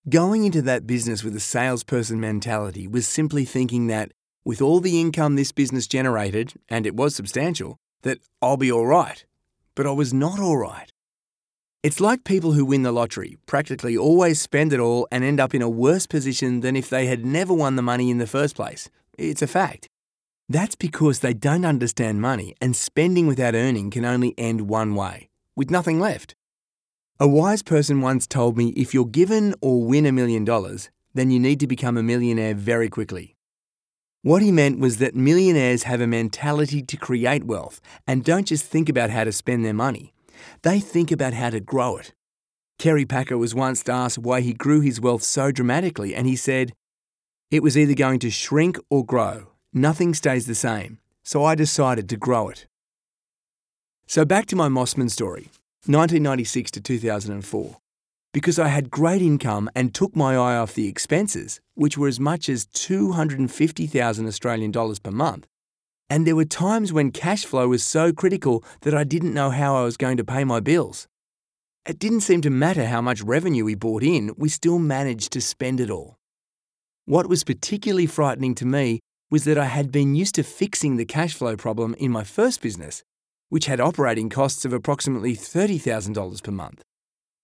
Going 0.08 0.44
into 0.44 0.62
that 0.62 0.86
business 0.86 1.22
with 1.22 1.36
a 1.36 1.40
salesperson 1.40 2.18
mentality 2.18 2.88
was 2.88 3.06
simply 3.06 3.44
thinking 3.44 3.86
that 3.88 4.12
with 4.44 4.60
all 4.60 4.80
the 4.80 5.00
income 5.00 5.36
this 5.36 5.52
business 5.52 5.86
generated, 5.86 6.54
and 6.68 6.86
it 6.86 6.96
was 6.96 7.14
substantial, 7.14 7.76
that 8.02 8.18
I'll 8.40 8.56
be 8.56 8.72
all 8.72 8.86
right. 8.86 9.24
But 9.74 9.86
I 9.86 9.90
was 9.90 10.12
not 10.14 10.38
all 10.38 10.56
right. 10.56 10.92
It's 11.84 12.00
like 12.00 12.24
people 12.24 12.52
who 12.52 12.64
win 12.64 12.82
the 12.82 12.90
lottery, 12.90 13.36
practically 13.44 13.94
always 13.94 14.40
spend 14.40 14.72
it 14.72 14.80
all 14.80 15.06
and 15.12 15.22
end 15.22 15.38
up 15.38 15.54
in 15.54 15.60
a 15.60 15.68
worse 15.68 16.06
position 16.06 16.60
than 16.60 16.76
if 16.76 16.88
they 16.88 17.04
had 17.04 17.26
never 17.26 17.52
won 17.52 17.76
the 17.76 17.82
money 17.82 18.08
in 18.08 18.16
the 18.16 18.26
first 18.26 18.56
place. 18.56 18.88
It's 19.18 19.42
a 19.42 19.46
fact. 19.46 19.86
That's 20.48 20.76
because 20.76 21.18
they 21.18 21.34
don't 21.34 21.66
understand 21.66 22.22
money, 22.22 22.54
and 22.58 22.74
spending 22.74 23.26
without 23.26 23.54
earning 23.54 23.90
can 23.90 24.06
only 24.06 24.32
end 24.38 24.62
one 24.62 24.94
way 24.94 25.28
with 25.56 25.70
nothing 25.70 26.00
left. 26.00 26.34
A 27.20 27.28
wise 27.28 27.62
person 27.62 28.00
once 28.00 28.26
told 28.26 28.56
me 28.56 28.68
if 28.68 28.94
you're 28.94 29.04
given 29.04 29.54
or 29.60 29.84
win 29.84 30.06
a 30.06 30.10
million 30.10 30.42
dollars, 30.42 30.88
then 31.12 31.30
you 31.30 31.38
need 31.38 31.60
to 31.60 31.66
become 31.66 31.98
a 31.98 32.02
millionaire 32.02 32.54
very 32.54 32.88
quickly. 32.88 33.36
What 34.22 34.40
he 34.40 34.50
meant 34.50 34.78
was 34.78 34.96
that 35.00 35.14
millionaires 35.14 35.82
have 35.82 36.00
a 36.00 36.06
mentality 36.06 36.80
to 36.80 36.96
create 36.96 37.44
wealth 37.44 37.82
and 38.06 38.24
don't 38.24 38.46
just 38.46 38.64
think 38.64 38.88
about 38.88 39.10
how 39.10 39.24
to 39.24 39.32
spend 39.32 39.66
their 39.66 39.74
money, 39.74 40.13
they 40.62 40.80
think 40.80 41.10
about 41.10 41.34
how 41.34 41.50
to 41.50 41.60
grow 41.60 41.96
it. 41.96 42.12
Kerry 42.78 43.04
Packer 43.04 43.38
was 43.38 43.54
once 43.54 43.88
asked 43.88 44.18
why 44.18 44.40
he 44.40 44.52
grew 44.52 44.80
his 44.80 45.00
wealth 45.00 45.22
so 45.22 45.50
dramatically, 45.50 46.14
and 46.14 46.26
he 46.26 46.36
said, 46.36 46.72
It 47.50 47.62
was 47.62 47.78
either 47.78 47.94
going 47.94 48.18
to 48.20 48.30
shrink 48.30 48.78
or 48.90 49.04
grow. 49.04 49.48
Nothing 49.72 50.14
stays 50.14 50.46
the 50.46 50.54
same, 50.54 50.98
so 51.22 51.44
I 51.44 51.54
decided 51.54 52.08
to 52.08 52.16
grow 52.16 52.48
it. 52.48 52.66
So 54.06 54.24
back 54.24 54.46
to 54.46 54.56
my 54.56 54.68
Mosman 54.68 55.10
story 55.10 55.50
1996 55.86 56.70
to 56.72 56.80
2004 56.80 57.76
because 58.34 58.58
I 58.58 58.66
had 58.66 58.90
great 58.90 59.22
income 59.22 59.70
and 59.76 59.94
took 59.94 60.16
my 60.16 60.34
eye 60.34 60.56
off 60.56 60.74
the 60.74 60.88
expenses, 60.88 61.60
which 61.74 61.96
were 61.96 62.08
as 62.08 62.18
much 62.18 62.48
as 62.48 62.66
250,000 62.66 64.26
Australian 64.26 64.72
dollars 64.72 64.98
per 64.98 65.12
month. 65.12 65.46
And 66.10 66.26
there 66.26 66.36
were 66.36 66.44
times 66.44 66.92
when 66.92 67.10
cash 67.10 67.44
flow 67.44 67.68
was 67.68 67.82
so 67.82 68.12
critical 68.12 68.64
that 68.82 68.94
I 68.94 69.04
didn't 69.04 69.34
know 69.34 69.50
how 69.50 69.76
I 69.76 69.84
was 69.84 69.96
going 69.96 70.16
to 70.18 70.24
pay 70.24 70.44
my 70.44 70.60
bills. 70.60 71.08
It 71.86 71.98
didn't 71.98 72.20
seem 72.20 72.40
to 72.42 72.50
matter 72.50 72.86
how 72.86 73.00
much 73.00 73.22
revenue 73.22 73.64
we 73.64 73.74
brought 73.74 74.02
in, 74.02 74.34
we 74.36 74.48
still 74.48 74.78
managed 74.78 75.32
to 75.32 75.40
spend 75.40 75.80
it 75.80 75.90
all. 75.90 76.16
What 77.04 77.28
was 77.28 77.44
particularly 77.44 78.06
frightening 78.06 78.54
to 78.56 78.66
me 78.66 79.00
was 79.30 79.44
that 79.44 79.58
I 79.58 79.66
had 79.66 79.92
been 79.92 80.14
used 80.14 80.36
to 80.36 80.42
fixing 80.42 80.96
the 80.96 81.04
cash 81.04 81.34
flow 81.34 81.56
problem 81.56 81.94
in 81.98 82.10
my 82.10 82.24
first 82.24 82.62
business, 82.62 83.02
which 83.48 83.66
had 83.66 83.80
operating 83.80 84.30
costs 84.30 84.64
of 84.64 84.72
approximately 84.72 85.36
$30,000 85.36 86.42
per 86.42 86.50
month 86.50 86.82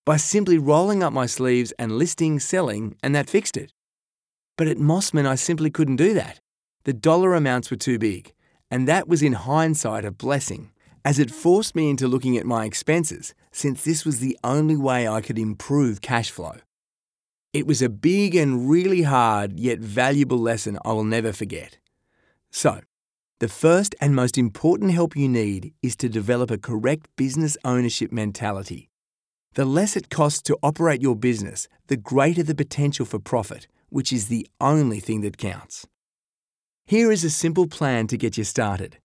by 0.07 0.17
simply 0.17 0.59
rolling 0.59 1.03
up 1.03 1.13
my 1.13 1.27
sleeves 1.27 1.73
and 1.79 1.93
listing, 1.93 2.41
selling, 2.41 2.97
and 3.03 3.15
that 3.15 3.29
fixed 3.29 3.57
it. 3.57 3.73
But 4.57 4.69
at 4.69 4.79
Mosman, 4.79 5.27
I 5.27 5.35
simply 5.35 5.71
couldn't 5.71 5.97
do 5.97 6.15
that. 6.15 6.41
The 6.85 6.93
dollar 6.93 7.35
amounts 7.35 7.71
were 7.71 7.77
too 7.77 7.99
big, 7.99 8.33
and 8.71 8.87
that 8.87 9.09
was 9.09 9.23
in 9.23 9.33
hindsight 9.33 10.05
a 10.05 10.11
blessing, 10.11 10.71
as 11.05 11.19
it 11.19 11.31
forced 11.31 11.75
me 11.75 11.91
into 11.91 12.07
looking 12.07 12.37
at 12.37 12.47
my 12.47 12.65
expenses, 12.65 13.35
since 13.53 13.85
this 13.85 14.05
was 14.05 14.21
the 14.21 14.39
only 14.45 14.77
way 14.77 15.09
I 15.09 15.21
could 15.21 15.39
improve 15.39 16.01
cash 16.01 16.31
flow. 16.31 16.57
It 17.53 17.67
was 17.67 17.83
a 17.83 17.89
big 17.89 18.37
and 18.37 18.71
really 18.71 19.03
hard 19.03 19.59
yet 19.59 19.81
valuable 19.81 20.39
lesson 20.39 20.79
I 20.85 20.93
will 20.93 21.05
never 21.05 21.33
forget. 21.33 21.79
So, 22.51 22.81
the 23.41 23.49
first 23.49 23.95
and 24.01 24.15
most 24.15 24.39
important 24.39 24.93
help 24.93 25.17
you 25.17 25.29
need 25.29 25.73
is 25.83 25.97
to 25.97 26.09
develop 26.09 26.51
a 26.51 26.59
correct 26.59 27.09
business 27.17 27.57
ownership 27.65 28.13
mentality. 28.13 28.91
The 29.55 29.65
less 29.65 29.97
it 29.97 30.11
costs 30.11 30.43
to 30.43 30.59
operate 30.63 31.03
your 31.03 31.17
business, 31.17 31.67
the 31.89 31.97
greater 31.97 32.45
the 32.45 32.55
potential 32.55 33.05
for 33.05 33.19
profit, 33.19 33.67
which 33.89 34.13
is 34.13 34.29
the 34.29 34.47
only 34.61 35.01
thing 35.01 35.23
that 35.23 35.39
counts. 35.39 35.89
Here 36.87 37.13
is 37.13 37.25
a 37.25 37.31
simple 37.31 37.67
plan 37.67 38.07
to 38.09 38.17
get 38.17 38.37
you 38.37 38.45
started. 38.45 38.99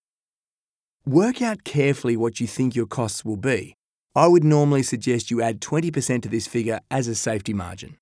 Work 1.04 1.40
out 1.40 1.62
carefully 1.64 2.16
what 2.16 2.40
you 2.40 2.46
think 2.46 2.74
your 2.74 2.86
costs 2.86 3.24
will 3.24 3.36
be. 3.36 3.76
I 4.14 4.26
would 4.26 4.44
normally 4.44 4.82
suggest 4.82 5.30
you 5.30 5.42
add 5.42 5.60
20% 5.60 6.22
to 6.22 6.28
this 6.28 6.46
figure 6.46 6.80
as 6.90 7.06
a 7.06 7.14
safety 7.14 7.52
margin. 7.52 7.96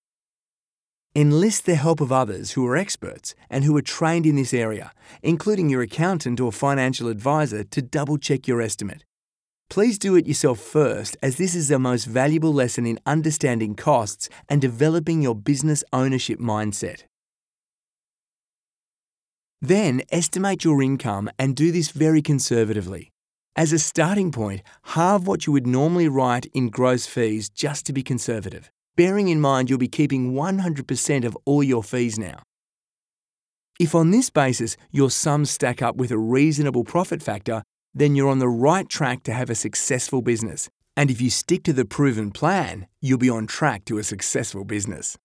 Enlist 1.16 1.66
the 1.66 1.74
help 1.74 2.00
of 2.00 2.10
others 2.10 2.52
who 2.52 2.66
are 2.66 2.76
experts 2.76 3.34
and 3.50 3.62
who 3.62 3.76
are 3.76 3.82
trained 3.82 4.26
in 4.26 4.36
this 4.36 4.54
area, 4.54 4.90
including 5.22 5.68
your 5.68 5.82
accountant 5.82 6.40
or 6.40 6.50
financial 6.50 7.08
advisor, 7.08 7.62
to 7.62 7.82
double 7.82 8.16
check 8.16 8.48
your 8.48 8.60
estimate. 8.60 9.04
Please 9.70 9.98
do 9.98 10.16
it 10.16 10.26
yourself 10.26 10.58
first, 10.58 11.16
as 11.22 11.36
this 11.36 11.54
is 11.54 11.68
the 11.68 11.78
most 11.78 12.04
valuable 12.04 12.52
lesson 12.52 12.86
in 12.86 12.98
understanding 13.06 13.74
costs 13.74 14.28
and 14.48 14.60
developing 14.60 15.22
your 15.22 15.34
business 15.34 15.84
ownership 15.92 16.38
mindset. 16.38 17.04
Then 19.66 20.02
estimate 20.10 20.64
your 20.64 20.82
income 20.82 21.30
and 21.38 21.56
do 21.56 21.72
this 21.72 21.90
very 21.90 22.22
conservatively. 22.22 23.10
As 23.56 23.72
a 23.72 23.78
starting 23.78 24.32
point, 24.32 24.62
halve 24.82 25.26
what 25.26 25.46
you 25.46 25.52
would 25.52 25.66
normally 25.66 26.08
write 26.08 26.46
in 26.54 26.70
gross 26.70 27.06
fees 27.06 27.48
just 27.48 27.86
to 27.86 27.92
be 27.92 28.02
conservative 28.02 28.70
bearing 28.96 29.28
in 29.28 29.40
mind 29.40 29.68
you'll 29.68 29.78
be 29.78 29.88
keeping 29.88 30.32
100% 30.32 31.24
of 31.24 31.36
all 31.44 31.62
your 31.62 31.82
fees 31.82 32.18
now. 32.18 32.42
If 33.80 33.94
on 33.94 34.10
this 34.10 34.30
basis 34.30 34.76
your 34.90 35.10
sums 35.10 35.50
stack 35.50 35.82
up 35.82 35.96
with 35.96 36.10
a 36.10 36.18
reasonable 36.18 36.84
profit 36.84 37.22
factor, 37.22 37.62
then 37.92 38.14
you're 38.14 38.28
on 38.28 38.38
the 38.38 38.48
right 38.48 38.88
track 38.88 39.22
to 39.24 39.32
have 39.32 39.50
a 39.50 39.54
successful 39.54 40.22
business. 40.22 40.68
And 40.96 41.10
if 41.10 41.20
you 41.20 41.28
stick 41.30 41.64
to 41.64 41.72
the 41.72 41.84
proven 41.84 42.30
plan, 42.30 42.86
you'll 43.00 43.18
be 43.18 43.30
on 43.30 43.46
track 43.48 43.84
to 43.86 43.98
a 43.98 44.04
successful 44.04 44.64
business. 44.64 45.16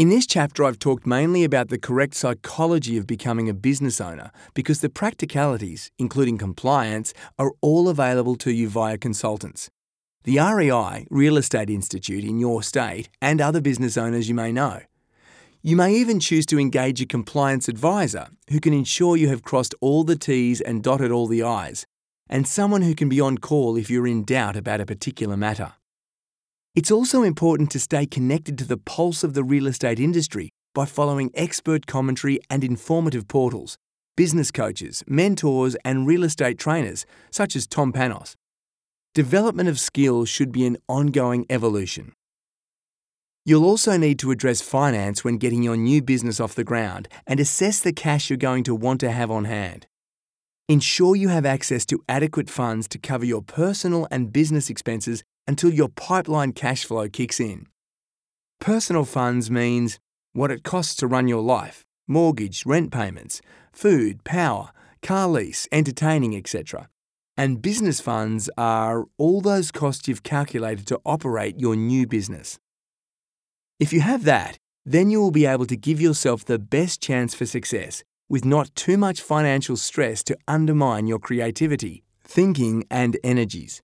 In 0.00 0.08
this 0.08 0.26
chapter, 0.26 0.64
I've 0.64 0.78
talked 0.78 1.06
mainly 1.06 1.44
about 1.44 1.68
the 1.68 1.78
correct 1.78 2.14
psychology 2.14 2.96
of 2.96 3.06
becoming 3.06 3.50
a 3.50 3.52
business 3.52 4.00
owner 4.00 4.30
because 4.54 4.80
the 4.80 4.88
practicalities, 4.88 5.90
including 5.98 6.38
compliance, 6.38 7.12
are 7.38 7.52
all 7.60 7.86
available 7.86 8.34
to 8.36 8.50
you 8.50 8.66
via 8.66 8.96
consultants. 8.96 9.68
The 10.24 10.38
REI 10.38 11.06
Real 11.10 11.36
Estate 11.36 11.68
Institute 11.68 12.24
in 12.24 12.38
your 12.38 12.62
state 12.62 13.10
and 13.20 13.42
other 13.42 13.60
business 13.60 13.98
owners 13.98 14.26
you 14.26 14.34
may 14.34 14.52
know. 14.52 14.80
You 15.60 15.76
may 15.76 15.92
even 15.92 16.18
choose 16.18 16.46
to 16.46 16.58
engage 16.58 17.02
a 17.02 17.06
compliance 17.06 17.68
advisor 17.68 18.28
who 18.48 18.58
can 18.58 18.72
ensure 18.72 19.18
you 19.18 19.28
have 19.28 19.42
crossed 19.42 19.74
all 19.82 20.04
the 20.04 20.16
T's 20.16 20.62
and 20.62 20.82
dotted 20.82 21.10
all 21.10 21.26
the 21.26 21.42
I's, 21.42 21.84
and 22.26 22.48
someone 22.48 22.80
who 22.80 22.94
can 22.94 23.10
be 23.10 23.20
on 23.20 23.36
call 23.36 23.76
if 23.76 23.90
you're 23.90 24.06
in 24.06 24.24
doubt 24.24 24.56
about 24.56 24.80
a 24.80 24.86
particular 24.86 25.36
matter. 25.36 25.74
It's 26.80 26.90
also 26.90 27.22
important 27.22 27.70
to 27.72 27.78
stay 27.78 28.06
connected 28.06 28.56
to 28.56 28.64
the 28.64 28.78
pulse 28.78 29.22
of 29.22 29.34
the 29.34 29.44
real 29.44 29.66
estate 29.66 30.00
industry 30.00 30.48
by 30.74 30.86
following 30.86 31.30
expert 31.34 31.86
commentary 31.86 32.40
and 32.48 32.64
informative 32.64 33.28
portals, 33.28 33.76
business 34.16 34.50
coaches, 34.50 35.04
mentors, 35.06 35.76
and 35.84 36.06
real 36.06 36.24
estate 36.24 36.58
trainers 36.58 37.04
such 37.30 37.54
as 37.54 37.66
Tom 37.66 37.92
Panos 37.92 38.34
Development 39.14 39.68
of 39.68 39.78
skills 39.78 40.30
should 40.30 40.52
be 40.52 40.64
an 40.64 40.78
ongoing 40.88 41.44
evolution. 41.50 42.14
You'll 43.44 43.66
also 43.66 43.98
need 43.98 44.18
to 44.20 44.30
address 44.30 44.62
finance 44.62 45.22
when 45.22 45.36
getting 45.36 45.62
your 45.62 45.76
new 45.76 46.00
business 46.00 46.40
off 46.40 46.54
the 46.54 46.64
ground 46.64 47.08
and 47.26 47.38
assess 47.38 47.80
the 47.80 47.92
cash 47.92 48.30
you're 48.30 48.38
going 48.38 48.64
to 48.64 48.74
want 48.74 49.00
to 49.00 49.10
have 49.10 49.30
on 49.30 49.44
hand. 49.44 49.86
Ensure 50.66 51.14
you 51.14 51.28
have 51.28 51.44
access 51.44 51.84
to 51.84 52.02
adequate 52.08 52.48
funds 52.48 52.88
to 52.88 52.98
cover 52.98 53.26
your 53.26 53.42
personal 53.42 54.08
and 54.10 54.32
business 54.32 54.70
expenses 54.70 55.22
until 55.50 55.74
your 55.74 55.88
pipeline 55.88 56.52
cash 56.52 56.84
flow 56.84 57.08
kicks 57.08 57.40
in. 57.40 57.66
Personal 58.60 59.04
funds 59.04 59.50
means 59.50 59.98
what 60.32 60.52
it 60.52 60.62
costs 60.62 60.94
to 60.94 61.08
run 61.08 61.26
your 61.26 61.42
life 61.42 61.84
mortgage, 62.06 62.64
rent 62.64 62.92
payments, 62.92 63.40
food, 63.72 64.22
power, 64.22 64.70
car 65.02 65.26
lease, 65.26 65.66
entertaining, 65.72 66.36
etc. 66.36 66.88
And 67.36 67.62
business 67.62 68.00
funds 68.00 68.48
are 68.56 69.06
all 69.18 69.40
those 69.40 69.72
costs 69.72 70.06
you've 70.06 70.22
calculated 70.22 70.86
to 70.86 71.00
operate 71.04 71.58
your 71.58 71.74
new 71.74 72.06
business. 72.06 72.58
If 73.80 73.92
you 73.92 74.02
have 74.02 74.22
that, 74.24 74.56
then 74.84 75.10
you 75.10 75.20
will 75.20 75.36
be 75.42 75.46
able 75.46 75.66
to 75.66 75.76
give 75.76 76.00
yourself 76.00 76.44
the 76.44 76.60
best 76.60 77.02
chance 77.02 77.34
for 77.34 77.46
success 77.46 78.04
with 78.28 78.44
not 78.44 78.74
too 78.76 78.96
much 78.96 79.20
financial 79.20 79.76
stress 79.76 80.22
to 80.24 80.38
undermine 80.46 81.08
your 81.08 81.18
creativity, 81.18 82.04
thinking, 82.24 82.84
and 82.88 83.18
energies. 83.24 83.82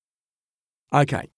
Okay, 0.92 1.30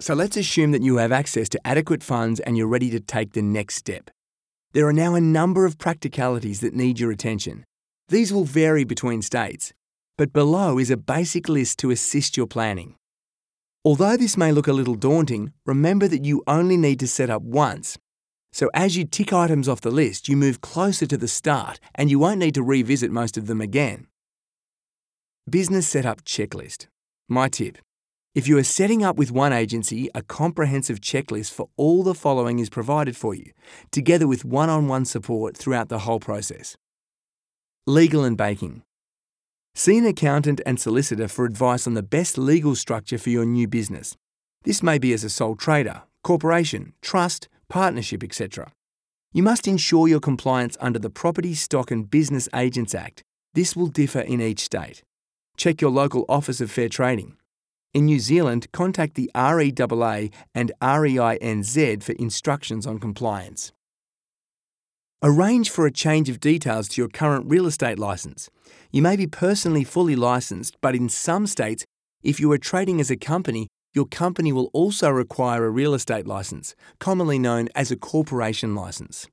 so 0.00 0.14
let's 0.14 0.36
assume 0.36 0.72
that 0.72 0.82
you 0.82 0.96
have 0.96 1.12
access 1.12 1.48
to 1.50 1.64
adequate 1.64 2.02
funds 2.02 2.40
and 2.40 2.58
you're 2.58 2.66
ready 2.66 2.90
to 2.90 2.98
take 2.98 3.34
the 3.34 3.42
next 3.42 3.76
step. 3.76 4.10
There 4.72 4.88
are 4.88 4.92
now 4.92 5.14
a 5.14 5.20
number 5.20 5.66
of 5.66 5.78
practicalities 5.78 6.58
that 6.62 6.74
need 6.74 6.98
your 6.98 7.12
attention. 7.12 7.62
These 8.08 8.32
will 8.32 8.42
vary 8.42 8.82
between 8.82 9.22
states, 9.22 9.72
but 10.18 10.32
below 10.32 10.80
is 10.80 10.90
a 10.90 10.96
basic 10.96 11.48
list 11.48 11.78
to 11.78 11.92
assist 11.92 12.36
your 12.36 12.48
planning. 12.48 12.96
Although 13.84 14.16
this 14.16 14.36
may 14.36 14.52
look 14.52 14.68
a 14.68 14.72
little 14.72 14.94
daunting, 14.94 15.52
remember 15.66 16.08
that 16.08 16.24
you 16.24 16.42
only 16.46 16.76
need 16.76 17.00
to 17.00 17.08
set 17.08 17.30
up 17.30 17.42
once. 17.42 17.98
So 18.52 18.70
as 18.74 18.96
you 18.96 19.04
tick 19.04 19.32
items 19.32 19.68
off 19.68 19.80
the 19.80 19.90
list, 19.90 20.28
you 20.28 20.36
move 20.36 20.60
closer 20.60 21.06
to 21.06 21.16
the 21.16 21.28
start 21.28 21.80
and 21.94 22.10
you 22.10 22.18
won't 22.18 22.38
need 22.38 22.54
to 22.54 22.62
revisit 22.62 23.10
most 23.10 23.36
of 23.36 23.46
them 23.46 23.60
again. 23.60 24.06
Business 25.50 25.88
Setup 25.88 26.22
Checklist 26.24 26.86
my 27.28 27.48
tip 27.48 27.78
if 28.34 28.48
you 28.48 28.56
are 28.56 28.64
setting 28.64 29.04
up 29.04 29.16
with 29.16 29.30
one 29.30 29.52
agency, 29.52 30.08
a 30.14 30.22
comprehensive 30.22 31.00
checklist 31.00 31.52
for 31.52 31.68
all 31.76 32.02
the 32.02 32.14
following 32.14 32.60
is 32.60 32.70
provided 32.70 33.14
for 33.14 33.34
you, 33.34 33.52
together 33.90 34.26
with 34.26 34.42
one 34.42 34.70
on 34.70 34.88
one 34.88 35.04
support 35.04 35.54
throughout 35.54 35.90
the 35.90 36.00
whole 36.00 36.18
process. 36.18 36.74
Legal 37.86 38.24
and 38.24 38.38
banking. 38.38 38.84
See 39.74 39.96
an 39.96 40.04
accountant 40.04 40.60
and 40.66 40.78
solicitor 40.78 41.28
for 41.28 41.46
advice 41.46 41.86
on 41.86 41.94
the 41.94 42.02
best 42.02 42.36
legal 42.36 42.76
structure 42.76 43.16
for 43.16 43.30
your 43.30 43.46
new 43.46 43.66
business. 43.66 44.14
This 44.64 44.82
may 44.82 44.98
be 44.98 45.14
as 45.14 45.24
a 45.24 45.30
sole 45.30 45.56
trader, 45.56 46.02
corporation, 46.22 46.92
trust, 47.00 47.48
partnership, 47.70 48.22
etc. 48.22 48.70
You 49.32 49.42
must 49.42 49.66
ensure 49.66 50.08
your 50.08 50.20
compliance 50.20 50.76
under 50.78 50.98
the 50.98 51.08
Property, 51.08 51.54
Stock 51.54 51.90
and 51.90 52.10
Business 52.10 52.50
Agents 52.54 52.94
Act. 52.94 53.22
This 53.54 53.74
will 53.74 53.86
differ 53.86 54.20
in 54.20 54.42
each 54.42 54.60
state. 54.60 55.02
Check 55.56 55.80
your 55.80 55.90
local 55.90 56.26
Office 56.28 56.60
of 56.60 56.70
Fair 56.70 56.90
Trading. 56.90 57.36
In 57.94 58.04
New 58.04 58.20
Zealand, 58.20 58.66
contact 58.72 59.14
the 59.14 59.30
REAA 59.34 60.30
and 60.54 60.72
REINZ 60.82 62.02
for 62.02 62.12
instructions 62.12 62.86
on 62.86 62.98
compliance. 62.98 63.72
Arrange 65.24 65.70
for 65.70 65.86
a 65.86 65.92
change 65.92 66.28
of 66.28 66.40
details 66.40 66.88
to 66.88 67.00
your 67.00 67.08
current 67.08 67.48
real 67.48 67.66
estate 67.66 67.96
licence. 67.96 68.50
You 68.90 69.02
may 69.02 69.14
be 69.14 69.28
personally 69.28 69.84
fully 69.84 70.16
licensed, 70.16 70.76
but 70.80 70.96
in 70.96 71.08
some 71.08 71.46
states, 71.46 71.84
if 72.24 72.40
you 72.40 72.50
are 72.50 72.58
trading 72.58 72.98
as 73.00 73.08
a 73.08 73.16
company, 73.16 73.68
your 73.94 74.06
company 74.06 74.50
will 74.50 74.68
also 74.72 75.10
require 75.10 75.64
a 75.64 75.70
real 75.70 75.94
estate 75.94 76.26
licence, 76.26 76.74
commonly 76.98 77.38
known 77.38 77.68
as 77.76 77.92
a 77.92 77.96
corporation 77.96 78.74
licence. 78.74 79.28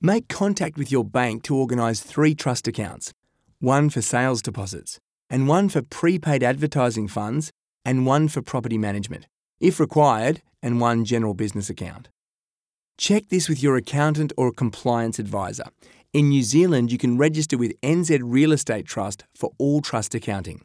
Make 0.00 0.28
contact 0.28 0.78
with 0.78 0.92
your 0.92 1.04
bank 1.04 1.42
to 1.44 1.56
organise 1.56 2.00
three 2.00 2.36
trust 2.36 2.68
accounts 2.68 3.12
one 3.58 3.90
for 3.90 4.00
sales 4.00 4.40
deposits, 4.40 5.00
and 5.28 5.48
one 5.48 5.68
for 5.68 5.82
prepaid 5.82 6.44
advertising 6.44 7.08
funds, 7.08 7.50
and 7.84 8.06
one 8.06 8.28
for 8.28 8.42
property 8.42 8.78
management, 8.78 9.26
if 9.58 9.80
required, 9.80 10.40
and 10.62 10.80
one 10.80 11.04
general 11.04 11.34
business 11.34 11.68
account. 11.68 12.08
Check 12.98 13.28
this 13.28 13.48
with 13.48 13.62
your 13.62 13.76
accountant 13.76 14.32
or 14.36 14.48
a 14.48 14.52
compliance 14.52 15.20
advisor. 15.20 15.66
In 16.12 16.30
New 16.30 16.42
Zealand, 16.42 16.90
you 16.90 16.98
can 16.98 17.16
register 17.16 17.56
with 17.56 17.80
NZ 17.80 18.20
Real 18.24 18.50
Estate 18.50 18.86
Trust 18.86 19.24
for 19.36 19.52
all 19.56 19.80
trust 19.80 20.16
accounting. 20.16 20.62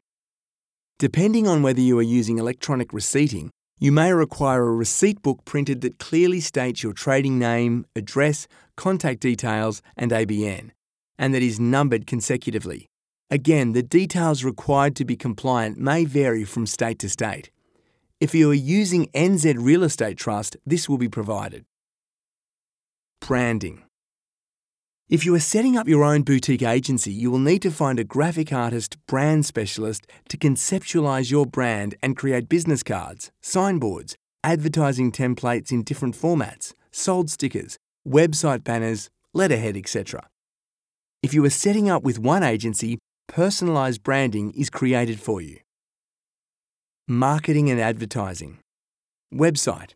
Depending 0.97 1.47
on 1.47 1.61
whether 1.61 1.79
you 1.79 1.99
are 1.99 2.01
using 2.01 2.39
electronic 2.39 2.91
receipting, 2.91 3.51
you 3.79 3.91
may 3.91 4.11
require 4.11 4.67
a 4.67 4.73
receipt 4.73 5.21
book 5.21 5.45
printed 5.45 5.81
that 5.81 5.99
clearly 5.99 6.39
states 6.39 6.81
your 6.81 6.93
trading 6.93 7.37
name, 7.37 7.85
address, 7.95 8.47
contact 8.75 9.19
details, 9.19 9.83
and 9.95 10.09
ABN, 10.09 10.71
and 11.19 11.35
that 11.35 11.43
is 11.43 11.59
numbered 11.59 12.07
consecutively. 12.07 12.87
Again, 13.29 13.73
the 13.73 13.83
details 13.83 14.43
required 14.43 14.95
to 14.95 15.05
be 15.05 15.15
compliant 15.15 15.77
may 15.77 16.03
vary 16.03 16.45
from 16.45 16.65
state 16.65 16.97
to 16.99 17.09
state. 17.09 17.51
If 18.19 18.33
you 18.33 18.49
are 18.49 18.55
using 18.55 19.05
NZ 19.13 19.55
Real 19.59 19.83
Estate 19.83 20.17
Trust, 20.17 20.57
this 20.65 20.89
will 20.89 20.97
be 20.97 21.09
provided. 21.09 21.65
Branding. 23.25 23.83
If 25.07 25.25
you 25.25 25.33
are 25.33 25.39
setting 25.39 25.77
up 25.77 25.87
your 25.87 26.03
own 26.03 26.23
boutique 26.23 26.61
agency, 26.61 27.13
you 27.13 27.31
will 27.31 27.39
need 27.39 27.61
to 27.61 27.71
find 27.71 27.97
a 27.97 28.03
graphic 28.03 28.51
artist 28.51 28.97
brand 29.07 29.45
specialist 29.45 30.05
to 30.27 30.35
conceptualize 30.35 31.31
your 31.31 31.45
brand 31.45 31.95
and 32.01 32.17
create 32.17 32.49
business 32.49 32.83
cards, 32.83 33.31
signboards, 33.41 34.17
advertising 34.43 35.09
templates 35.09 35.71
in 35.71 35.83
different 35.83 36.17
formats, 36.17 36.73
sold 36.91 37.29
stickers, 37.29 37.77
website 38.05 38.65
banners, 38.65 39.09
letterhead, 39.33 39.77
etc. 39.77 40.27
If 41.21 41.33
you 41.33 41.45
are 41.45 41.49
setting 41.49 41.89
up 41.89 42.03
with 42.03 42.19
one 42.19 42.43
agency, 42.43 42.97
personalised 43.31 44.03
branding 44.03 44.51
is 44.51 44.69
created 44.69 45.21
for 45.21 45.39
you. 45.39 45.59
Marketing 47.07 47.69
and 47.69 47.79
advertising. 47.79 48.59
Website. 49.33 49.91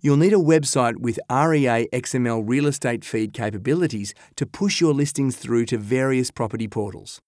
You'll 0.00 0.16
need 0.16 0.32
a 0.32 0.36
website 0.36 0.98
with 0.98 1.18
REA 1.28 1.88
XML 1.92 2.44
real 2.46 2.68
estate 2.68 3.04
feed 3.04 3.32
capabilities 3.32 4.14
to 4.36 4.46
push 4.46 4.80
your 4.80 4.94
listings 4.94 5.36
through 5.36 5.66
to 5.66 5.78
various 5.78 6.30
property 6.30 6.68
portals. 6.68 7.20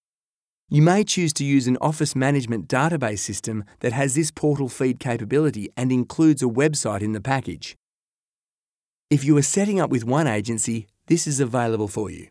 You 0.68 0.82
may 0.82 1.02
choose 1.02 1.32
to 1.32 1.44
use 1.44 1.66
an 1.66 1.78
office 1.80 2.14
management 2.14 2.68
database 2.68 3.18
system 3.18 3.64
that 3.80 3.92
has 3.92 4.14
this 4.14 4.30
portal 4.30 4.68
feed 4.68 5.00
capability 5.00 5.68
and 5.76 5.90
includes 5.90 6.44
a 6.44 6.46
website 6.46 7.02
in 7.02 7.10
the 7.10 7.20
package. 7.20 7.74
If 9.10 9.24
you 9.24 9.36
are 9.36 9.42
setting 9.42 9.80
up 9.80 9.90
with 9.90 10.04
one 10.04 10.28
agency, 10.28 10.86
this 11.08 11.26
is 11.26 11.40
available 11.40 11.88
for 11.88 12.08
you. 12.08 12.28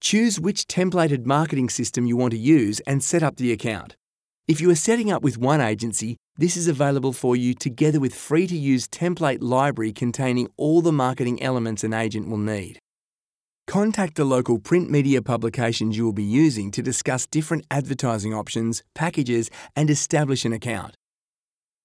Choose 0.00 0.38
which 0.38 0.68
templated 0.68 1.26
marketing 1.26 1.68
system 1.68 2.06
you 2.06 2.16
want 2.16 2.30
to 2.30 2.38
use 2.38 2.78
and 2.86 3.02
set 3.02 3.24
up 3.24 3.38
the 3.38 3.50
account. 3.50 3.96
If 4.46 4.60
you 4.60 4.70
are 4.70 4.76
setting 4.76 5.10
up 5.10 5.24
with 5.24 5.36
one 5.36 5.60
agency, 5.60 6.16
this 6.38 6.56
is 6.56 6.68
available 6.68 7.12
for 7.12 7.34
you 7.36 7.54
together 7.54 7.98
with 7.98 8.14
free 8.14 8.46
to 8.46 8.56
use 8.56 8.86
template 8.88 9.38
library 9.40 9.92
containing 9.92 10.48
all 10.56 10.82
the 10.82 10.92
marketing 10.92 11.42
elements 11.42 11.84
an 11.84 11.92
agent 11.92 12.28
will 12.28 12.38
need. 12.38 12.78
Contact 13.66 14.14
the 14.14 14.24
local 14.24 14.58
print 14.58 14.90
media 14.90 15.20
publications 15.20 15.96
you 15.96 16.04
will 16.04 16.12
be 16.12 16.22
using 16.22 16.70
to 16.70 16.82
discuss 16.82 17.26
different 17.26 17.66
advertising 17.70 18.32
options, 18.32 18.82
packages, 18.94 19.50
and 19.74 19.90
establish 19.90 20.44
an 20.44 20.52
account. 20.52 20.94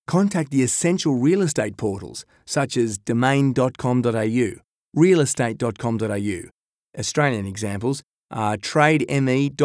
Contact 0.05 0.51
the 0.51 0.62
essential 0.62 1.15
real 1.15 1.41
estate 1.41 1.77
portals 1.77 2.25
such 2.46 2.77
as 2.77 2.98
domain.com.au, 2.98 4.51
realestate.com.au. 4.96 6.50
Australian 7.00 7.46
examples 7.46 8.03
are 8.29 8.58
trademe.co.nz, 8.58 9.55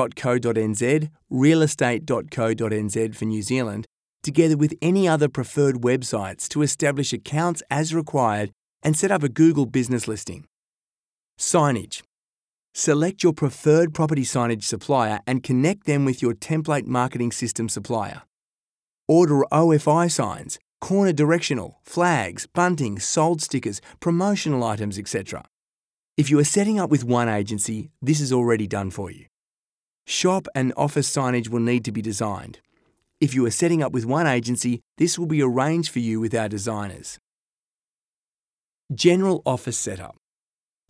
realestate.co.nz 1.32 3.14
for 3.14 3.24
New 3.24 3.42
Zealand, 3.42 3.86
together 4.22 4.56
with 4.56 4.74
any 4.82 5.06
other 5.06 5.28
preferred 5.28 5.76
websites 5.76 6.48
to 6.48 6.62
establish 6.62 7.12
accounts 7.12 7.62
as 7.70 7.94
required 7.94 8.50
and 8.82 8.96
set 8.96 9.10
up 9.10 9.22
a 9.22 9.28
Google 9.28 9.66
business 9.66 10.06
listing. 10.06 10.44
Signage. 11.38 12.02
Select 12.74 13.22
your 13.22 13.32
preferred 13.32 13.94
property 13.94 14.22
signage 14.22 14.64
supplier 14.64 15.20
and 15.26 15.42
connect 15.42 15.86
them 15.86 16.04
with 16.04 16.20
your 16.20 16.34
template 16.34 16.86
marketing 16.86 17.32
system 17.32 17.68
supplier. 17.68 18.22
Order 19.08 19.44
OFI 19.52 20.10
signs, 20.10 20.58
corner 20.80 21.12
directional, 21.12 21.80
flags, 21.82 22.46
bunting, 22.46 22.98
sold 22.98 23.40
stickers, 23.40 23.80
promotional 24.00 24.62
items, 24.62 24.98
etc. 24.98 25.44
If 26.16 26.30
you 26.30 26.38
are 26.38 26.44
setting 26.44 26.78
up 26.78 26.90
with 26.90 27.04
one 27.04 27.28
agency, 27.28 27.90
this 28.02 28.20
is 28.20 28.32
already 28.32 28.66
done 28.66 28.90
for 28.90 29.10
you. 29.10 29.26
Shop 30.06 30.46
and 30.54 30.72
office 30.76 31.10
signage 31.10 31.48
will 31.48 31.60
need 31.60 31.84
to 31.84 31.92
be 31.92 32.02
designed. 32.02 32.60
If 33.18 33.32
you 33.34 33.46
are 33.46 33.50
setting 33.50 33.82
up 33.82 33.92
with 33.92 34.04
one 34.04 34.26
agency, 34.26 34.82
this 34.98 35.18
will 35.18 35.26
be 35.26 35.40
arranged 35.40 35.90
for 35.90 36.00
you 36.00 36.20
with 36.20 36.34
our 36.34 36.50
designers. 36.50 37.18
General 38.94 39.40
office 39.46 39.78
setup. 39.78 40.16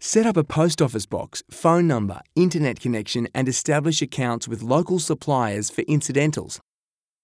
Set 0.01 0.27
up 0.27 0.37
a 0.37 0.43
post 0.43 0.83
office 0.83 1.07
box, 1.07 1.45
phone 1.53 1.87
number, 1.87 2.21
internet 2.35 2.81
connection, 2.81 3.29
and 3.33 3.49
establish 3.49 4.03
accounts 4.03 4.49
with 4.49 4.61
local 4.61 4.99
suppliers 4.99 5.71
for 5.71 5.83
incidentals. 5.83 6.61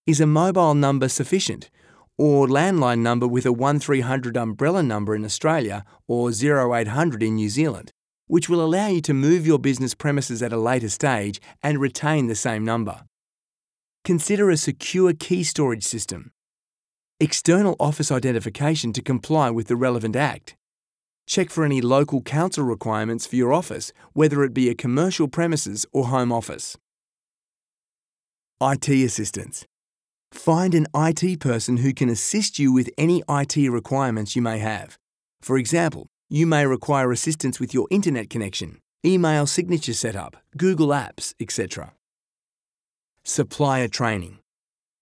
Is 0.06 0.20
a 0.20 0.26
mobile 0.26 0.74
number 0.74 1.08
sufficient? 1.08 1.68
Or 2.16 2.46
landline 2.46 3.00
number 3.00 3.26
with 3.26 3.44
a 3.44 3.52
1300 3.52 4.36
umbrella 4.36 4.84
number 4.84 5.16
in 5.16 5.24
Australia 5.24 5.84
or 6.06 6.30
0800 6.30 7.24
in 7.24 7.34
New 7.34 7.48
Zealand, 7.48 7.90
which 8.28 8.48
will 8.48 8.64
allow 8.64 8.86
you 8.86 9.00
to 9.00 9.12
move 9.12 9.48
your 9.48 9.58
business 9.58 9.94
premises 9.94 10.44
at 10.44 10.52
a 10.52 10.56
later 10.56 10.88
stage 10.88 11.40
and 11.60 11.80
retain 11.80 12.28
the 12.28 12.36
same 12.36 12.64
number. 12.64 13.02
Consider 14.04 14.50
a 14.50 14.56
secure 14.56 15.12
key 15.12 15.44
storage 15.44 15.84
system. 15.84 16.32
External 17.20 17.76
office 17.78 18.10
identification 18.10 18.92
to 18.94 19.00
comply 19.00 19.48
with 19.48 19.68
the 19.68 19.76
relevant 19.76 20.16
Act. 20.16 20.56
Check 21.28 21.50
for 21.50 21.64
any 21.64 21.80
local 21.80 22.20
council 22.20 22.64
requirements 22.64 23.26
for 23.26 23.36
your 23.36 23.52
office, 23.52 23.92
whether 24.12 24.42
it 24.42 24.52
be 24.52 24.68
a 24.68 24.74
commercial 24.74 25.28
premises 25.28 25.86
or 25.92 26.06
home 26.06 26.32
office. 26.32 26.76
IT 28.60 28.88
assistance. 28.88 29.66
Find 30.32 30.74
an 30.74 30.88
IT 30.96 31.38
person 31.38 31.76
who 31.76 31.94
can 31.94 32.08
assist 32.08 32.58
you 32.58 32.72
with 32.72 32.90
any 32.98 33.22
IT 33.28 33.56
requirements 33.70 34.34
you 34.34 34.42
may 34.42 34.58
have. 34.58 34.98
For 35.42 35.56
example, 35.58 36.08
you 36.28 36.44
may 36.44 36.66
require 36.66 37.12
assistance 37.12 37.60
with 37.60 37.72
your 37.72 37.86
internet 37.92 38.30
connection, 38.30 38.80
email 39.06 39.46
signature 39.46 39.94
setup, 39.94 40.36
Google 40.56 40.88
Apps, 40.88 41.34
etc. 41.38 41.92
Supplier 43.24 43.86
training. 43.86 44.38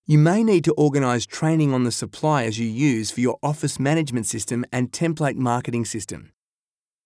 You 0.07 0.19
may 0.19 0.45
need 0.45 0.65
to 0.65 0.75
organise 0.75 1.25
training 1.25 1.73
on 1.73 1.85
the 1.85 1.91
suppliers 1.91 2.59
you 2.59 2.67
use 2.67 3.11
for 3.11 3.21
your 3.21 3.39
office 3.43 3.81
management 3.81 4.27
system 4.27 4.67
and 4.71 4.93
template 4.93 5.37
marketing 5.37 5.87
system. 5.87 6.33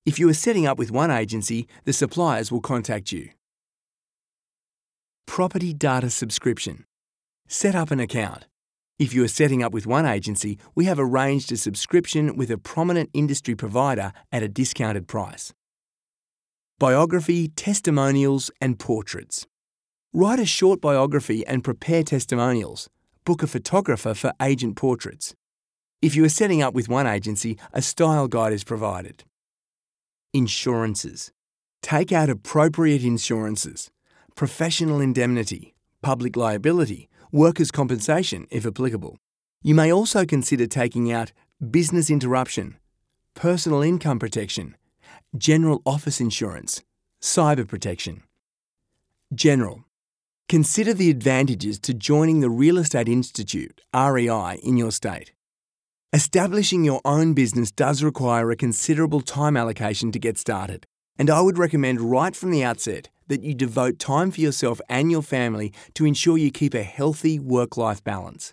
If 0.05 0.19
you 0.19 0.29
are 0.29 0.35
setting 0.35 0.67
up 0.67 0.77
with 0.77 0.91
one 0.91 1.13
agency, 1.13 1.69
the 1.85 1.93
suppliers 1.93 2.51
will 2.51 2.61
contact 2.61 3.13
you. 3.13 3.29
Property 5.25 5.73
data 5.73 6.11
subscription. 6.11 6.85
Set 7.47 7.77
up 7.77 7.93
an 7.93 8.01
account. 8.01 8.47
If 8.99 9.15
you 9.15 9.23
are 9.23 9.29
setting 9.29 9.63
up 9.63 9.73
with 9.73 9.87
one 9.87 10.07
agency, 10.07 10.59
we 10.75 10.87
have 10.87 10.99
arranged 10.99 11.53
a 11.53 11.57
subscription 11.57 12.37
with 12.37 12.51
a 12.51 12.59
prominent 12.59 13.11
industry 13.15 13.55
provider 13.55 14.13
at 14.33 14.43
a 14.43 14.49
discounted 14.49 15.07
price. 15.07 15.53
Biography, 16.81 17.47
testimonials, 17.47 18.51
and 18.61 18.81
portraits. 18.81 19.47
Write 20.17 20.39
a 20.39 20.47
short 20.47 20.81
biography 20.81 21.45
and 21.45 21.65
prepare 21.65 22.05
testimonials. 22.05 22.89
Book 23.25 23.43
a 23.43 23.49
photographer 23.49 24.15
for 24.15 24.33
agent 24.41 24.77
portraits. 24.77 25.35
If 26.01 26.15
you 26.15 26.25
are 26.25 26.29
setting 26.29 26.63
up 26.63 26.73
with 26.73 26.89
one 26.89 27.05
agency, 27.05 27.59
a 27.73 27.83
style 27.83 28.29
guide 28.29 28.53
is 28.53 28.63
provided. 28.63 29.25
Insurances. 30.33 31.33
Take 31.83 32.13
out 32.13 32.31
appropriate 32.31 33.03
insurances, 33.03 33.91
professional 34.37 35.01
indemnity, 35.01 35.75
public 36.01 36.37
liability, 36.37 37.09
workers' 37.33 37.73
compensation 37.73 38.47
if 38.53 38.65
applicable. 38.65 39.19
You 39.65 39.75
may 39.75 39.93
also 39.93 40.25
consider 40.25 40.69
taking 40.69 41.11
out 41.11 41.33
business 41.73 42.09
interruption, 42.09 42.77
personal 43.35 43.83
income 43.83 44.21
protection, 44.21 44.77
general 45.37 45.83
office 45.85 46.21
insurance, 46.21 46.85
cyber 47.21 47.67
protection. 47.67 48.23
General. 49.35 49.85
Consider 50.47 50.93
the 50.93 51.09
advantages 51.09 51.79
to 51.81 51.95
joining 51.95 52.41
the 52.41 52.51
Real 52.51 52.77
Estate 52.77 53.09
Institute, 53.09 53.81
REI, 53.95 54.61
in 54.63 54.77
your 54.77 54.93
state. 54.93 55.33
Establishing 56.13 56.85
your 56.85 57.01
own 57.03 57.33
business 57.33 57.73
does 57.73 58.03
require 58.03 58.51
a 58.51 58.57
considerable 58.57 59.23
time 59.23 59.57
allocation 59.57 60.13
to 60.13 60.19
get 60.19 60.37
started, 60.37 60.87
and 61.19 61.31
I 61.31 61.41
would 61.41 61.57
recommend 61.57 62.03
right 62.03 62.37
from 62.37 62.51
the 62.51 62.63
outset 62.63 63.09
that 63.27 63.43
you 63.43 63.55
devote 63.55 63.99
time 63.99 64.31
for 64.31 64.43
yourself 64.43 64.83
and 64.91 65.11
your 65.11 65.23
family 65.23 65.73
to 65.95 66.05
ensure 66.05 66.37
you 66.37 66.51
keep 66.51 66.75
a 66.75 66.83
healthy 66.83 67.39
work 67.39 67.79
life 67.79 68.05
balance. 68.05 68.53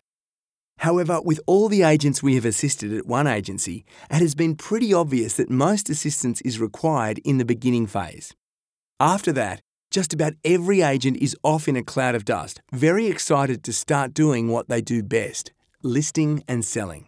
However, 0.78 1.20
with 1.22 1.42
all 1.46 1.68
the 1.68 1.84
agents 1.84 2.24
we 2.24 2.36
have 2.36 2.46
assisted 2.46 2.94
at 2.94 3.06
one 3.06 3.28
agency, 3.28 3.84
it 4.10 4.22
has 4.22 4.34
been 4.34 4.56
pretty 4.56 4.94
obvious 4.94 5.36
that 5.36 5.50
most 5.50 5.90
assistance 5.90 6.40
is 6.42 6.58
required 6.58 7.20
in 7.26 7.38
the 7.38 7.46
beginning 7.46 7.86
phase. 7.86 8.34
After 8.98 9.34
that, 9.34 9.62
just 9.92 10.14
about 10.14 10.34
every 10.46 10.82
agent 10.82 11.18
is 11.18 11.36
off 11.44 11.68
in 11.68 11.76
a 11.76 11.84
cloud 11.84 12.16
of 12.16 12.26
dust, 12.26 12.62
very 12.72 13.08
excited 13.08 13.62
to 13.64 13.74
start 13.74 14.14
doing 14.14 14.48
what 14.48 14.70
they 14.70 14.82
do 14.82 15.04
best 15.04 15.52
listing 15.84 16.44
and 16.48 16.64
selling. 16.64 17.08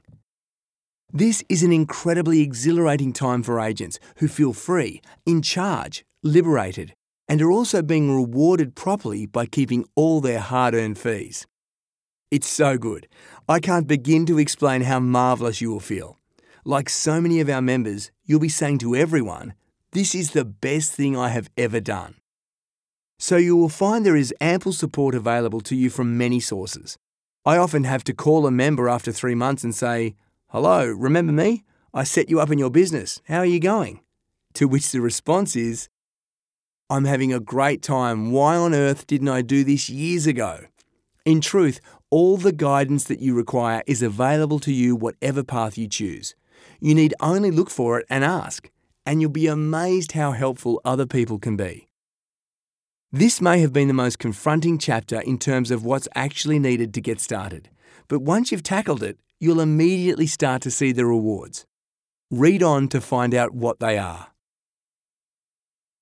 This 1.12 1.44
is 1.48 1.62
an 1.62 1.72
incredibly 1.72 2.42
exhilarating 2.42 3.14
time 3.14 3.44
for 3.44 3.60
agents 3.60 4.00
who 4.18 4.28
feel 4.28 4.52
free, 4.52 5.00
in 5.28 5.44
charge, 5.44 6.04
liberated, 6.24 6.96
and 7.28 7.40
are 7.40 7.52
also 7.52 7.84
being 7.84 8.14
rewarded 8.14 8.74
properly 8.76 9.28
by 9.28 9.46
keeping 9.46 9.86
all 9.96 10.22
their 10.22 10.40
hard 10.40 10.74
earned 10.74 10.98
fees. 10.98 11.46
It's 12.32 12.48
so 12.48 12.80
good. 12.80 13.08
I 13.48 13.60
can't 13.60 13.86
begin 13.86 14.26
to 14.26 14.40
explain 14.40 14.82
how 14.82 15.00
marvellous 15.00 15.62
you 15.62 15.70
will 15.72 15.80
feel. 15.80 16.18
Like 16.66 16.90
so 16.90 17.22
many 17.22 17.40
of 17.40 17.50
our 17.50 17.62
members, 17.62 18.12
you'll 18.26 18.40
be 18.40 18.50
saying 18.50 18.80
to 18.80 18.96
everyone, 18.96 19.54
This 19.92 20.16
is 20.16 20.32
the 20.32 20.46
best 20.46 20.94
thing 20.94 21.16
I 21.16 21.30
have 21.30 21.52
ever 21.58 21.80
done. 21.80 22.16
So 23.20 23.38
you 23.38 23.56
will 23.56 23.70
find 23.70 24.06
there 24.06 24.16
is 24.16 24.34
ample 24.42 24.74
support 24.74 25.16
available 25.16 25.62
to 25.62 25.76
you 25.76 25.90
from 25.90 26.18
many 26.18 26.40
sources. 26.40 26.98
I 27.46 27.58
often 27.58 27.84
have 27.84 28.04
to 28.06 28.14
call 28.14 28.48
a 28.48 28.52
member 28.52 28.88
after 28.88 29.12
three 29.12 29.36
months 29.36 29.64
and 29.64 29.76
say, 29.76 30.16
Hello, 30.48 30.86
remember 30.86 31.34
me? 31.34 31.64
I 31.94 32.04
set 32.04 32.30
you 32.30 32.40
up 32.40 32.52
in 32.52 32.60
your 32.60 32.70
business. 32.70 33.22
How 33.28 33.40
are 33.40 33.46
you 33.46 33.60
going? 33.60 34.02
To 34.56 34.68
which 34.68 34.92
the 34.92 35.02
response 35.02 35.56
is, 35.56 35.90
I'm 36.90 37.06
having 37.06 37.34
a 37.34 37.40
great 37.40 37.82
time. 37.82 38.32
Why 38.32 38.56
on 38.56 38.74
earth 38.74 39.08
didn't 39.08 39.30
I 39.30 39.42
do 39.42 39.64
this 39.64 39.90
years 39.90 40.28
ago? 40.28 40.66
In 41.26 41.42
truth, 41.42 41.80
all 42.10 42.38
the 42.38 42.52
guidance 42.52 43.06
that 43.06 43.20
you 43.20 43.34
require 43.34 43.82
is 43.88 44.04
available 44.04 44.60
to 44.60 44.72
you, 44.72 44.96
whatever 44.96 45.44
path 45.44 45.78
you 45.78 45.88
choose. 45.88 46.36
You 46.80 46.94
need 46.94 47.14
only 47.20 47.50
look 47.50 47.70
for 47.70 48.00
it 48.00 48.06
and 48.10 48.24
ask, 48.24 48.70
and 49.06 49.22
you'll 49.22 49.32
be 49.32 49.48
amazed 49.48 50.12
how 50.12 50.34
helpful 50.34 50.82
other 50.86 51.06
people 51.06 51.40
can 51.40 51.56
be. 51.56 51.88
This 53.16 53.40
may 53.40 53.60
have 53.60 53.72
been 53.72 53.90
the 53.90 53.94
most 53.94 54.18
confronting 54.18 54.80
chapter 54.80 55.22
in 55.22 55.38
terms 55.38 55.70
of 55.70 55.86
what's 55.86 56.08
actually 56.16 56.58
needed 56.58 56.96
to 56.96 57.00
get 57.00 57.20
started, 57.20 57.70
but 58.08 58.24
once 58.24 58.52
you've 58.52 58.64
tackled 58.64 59.04
it, 59.04 59.20
you'll 59.40 59.60
immediately 59.60 60.26
start 60.26 60.64
to 60.64 60.72
see 60.72 60.92
the 60.92 61.06
rewards. 61.06 61.68
Read 62.32 62.64
on 62.64 62.88
to 62.88 63.00
find 63.00 63.36
out 63.36 63.54
what 63.54 63.80
they 63.80 64.00
are. 64.00 64.33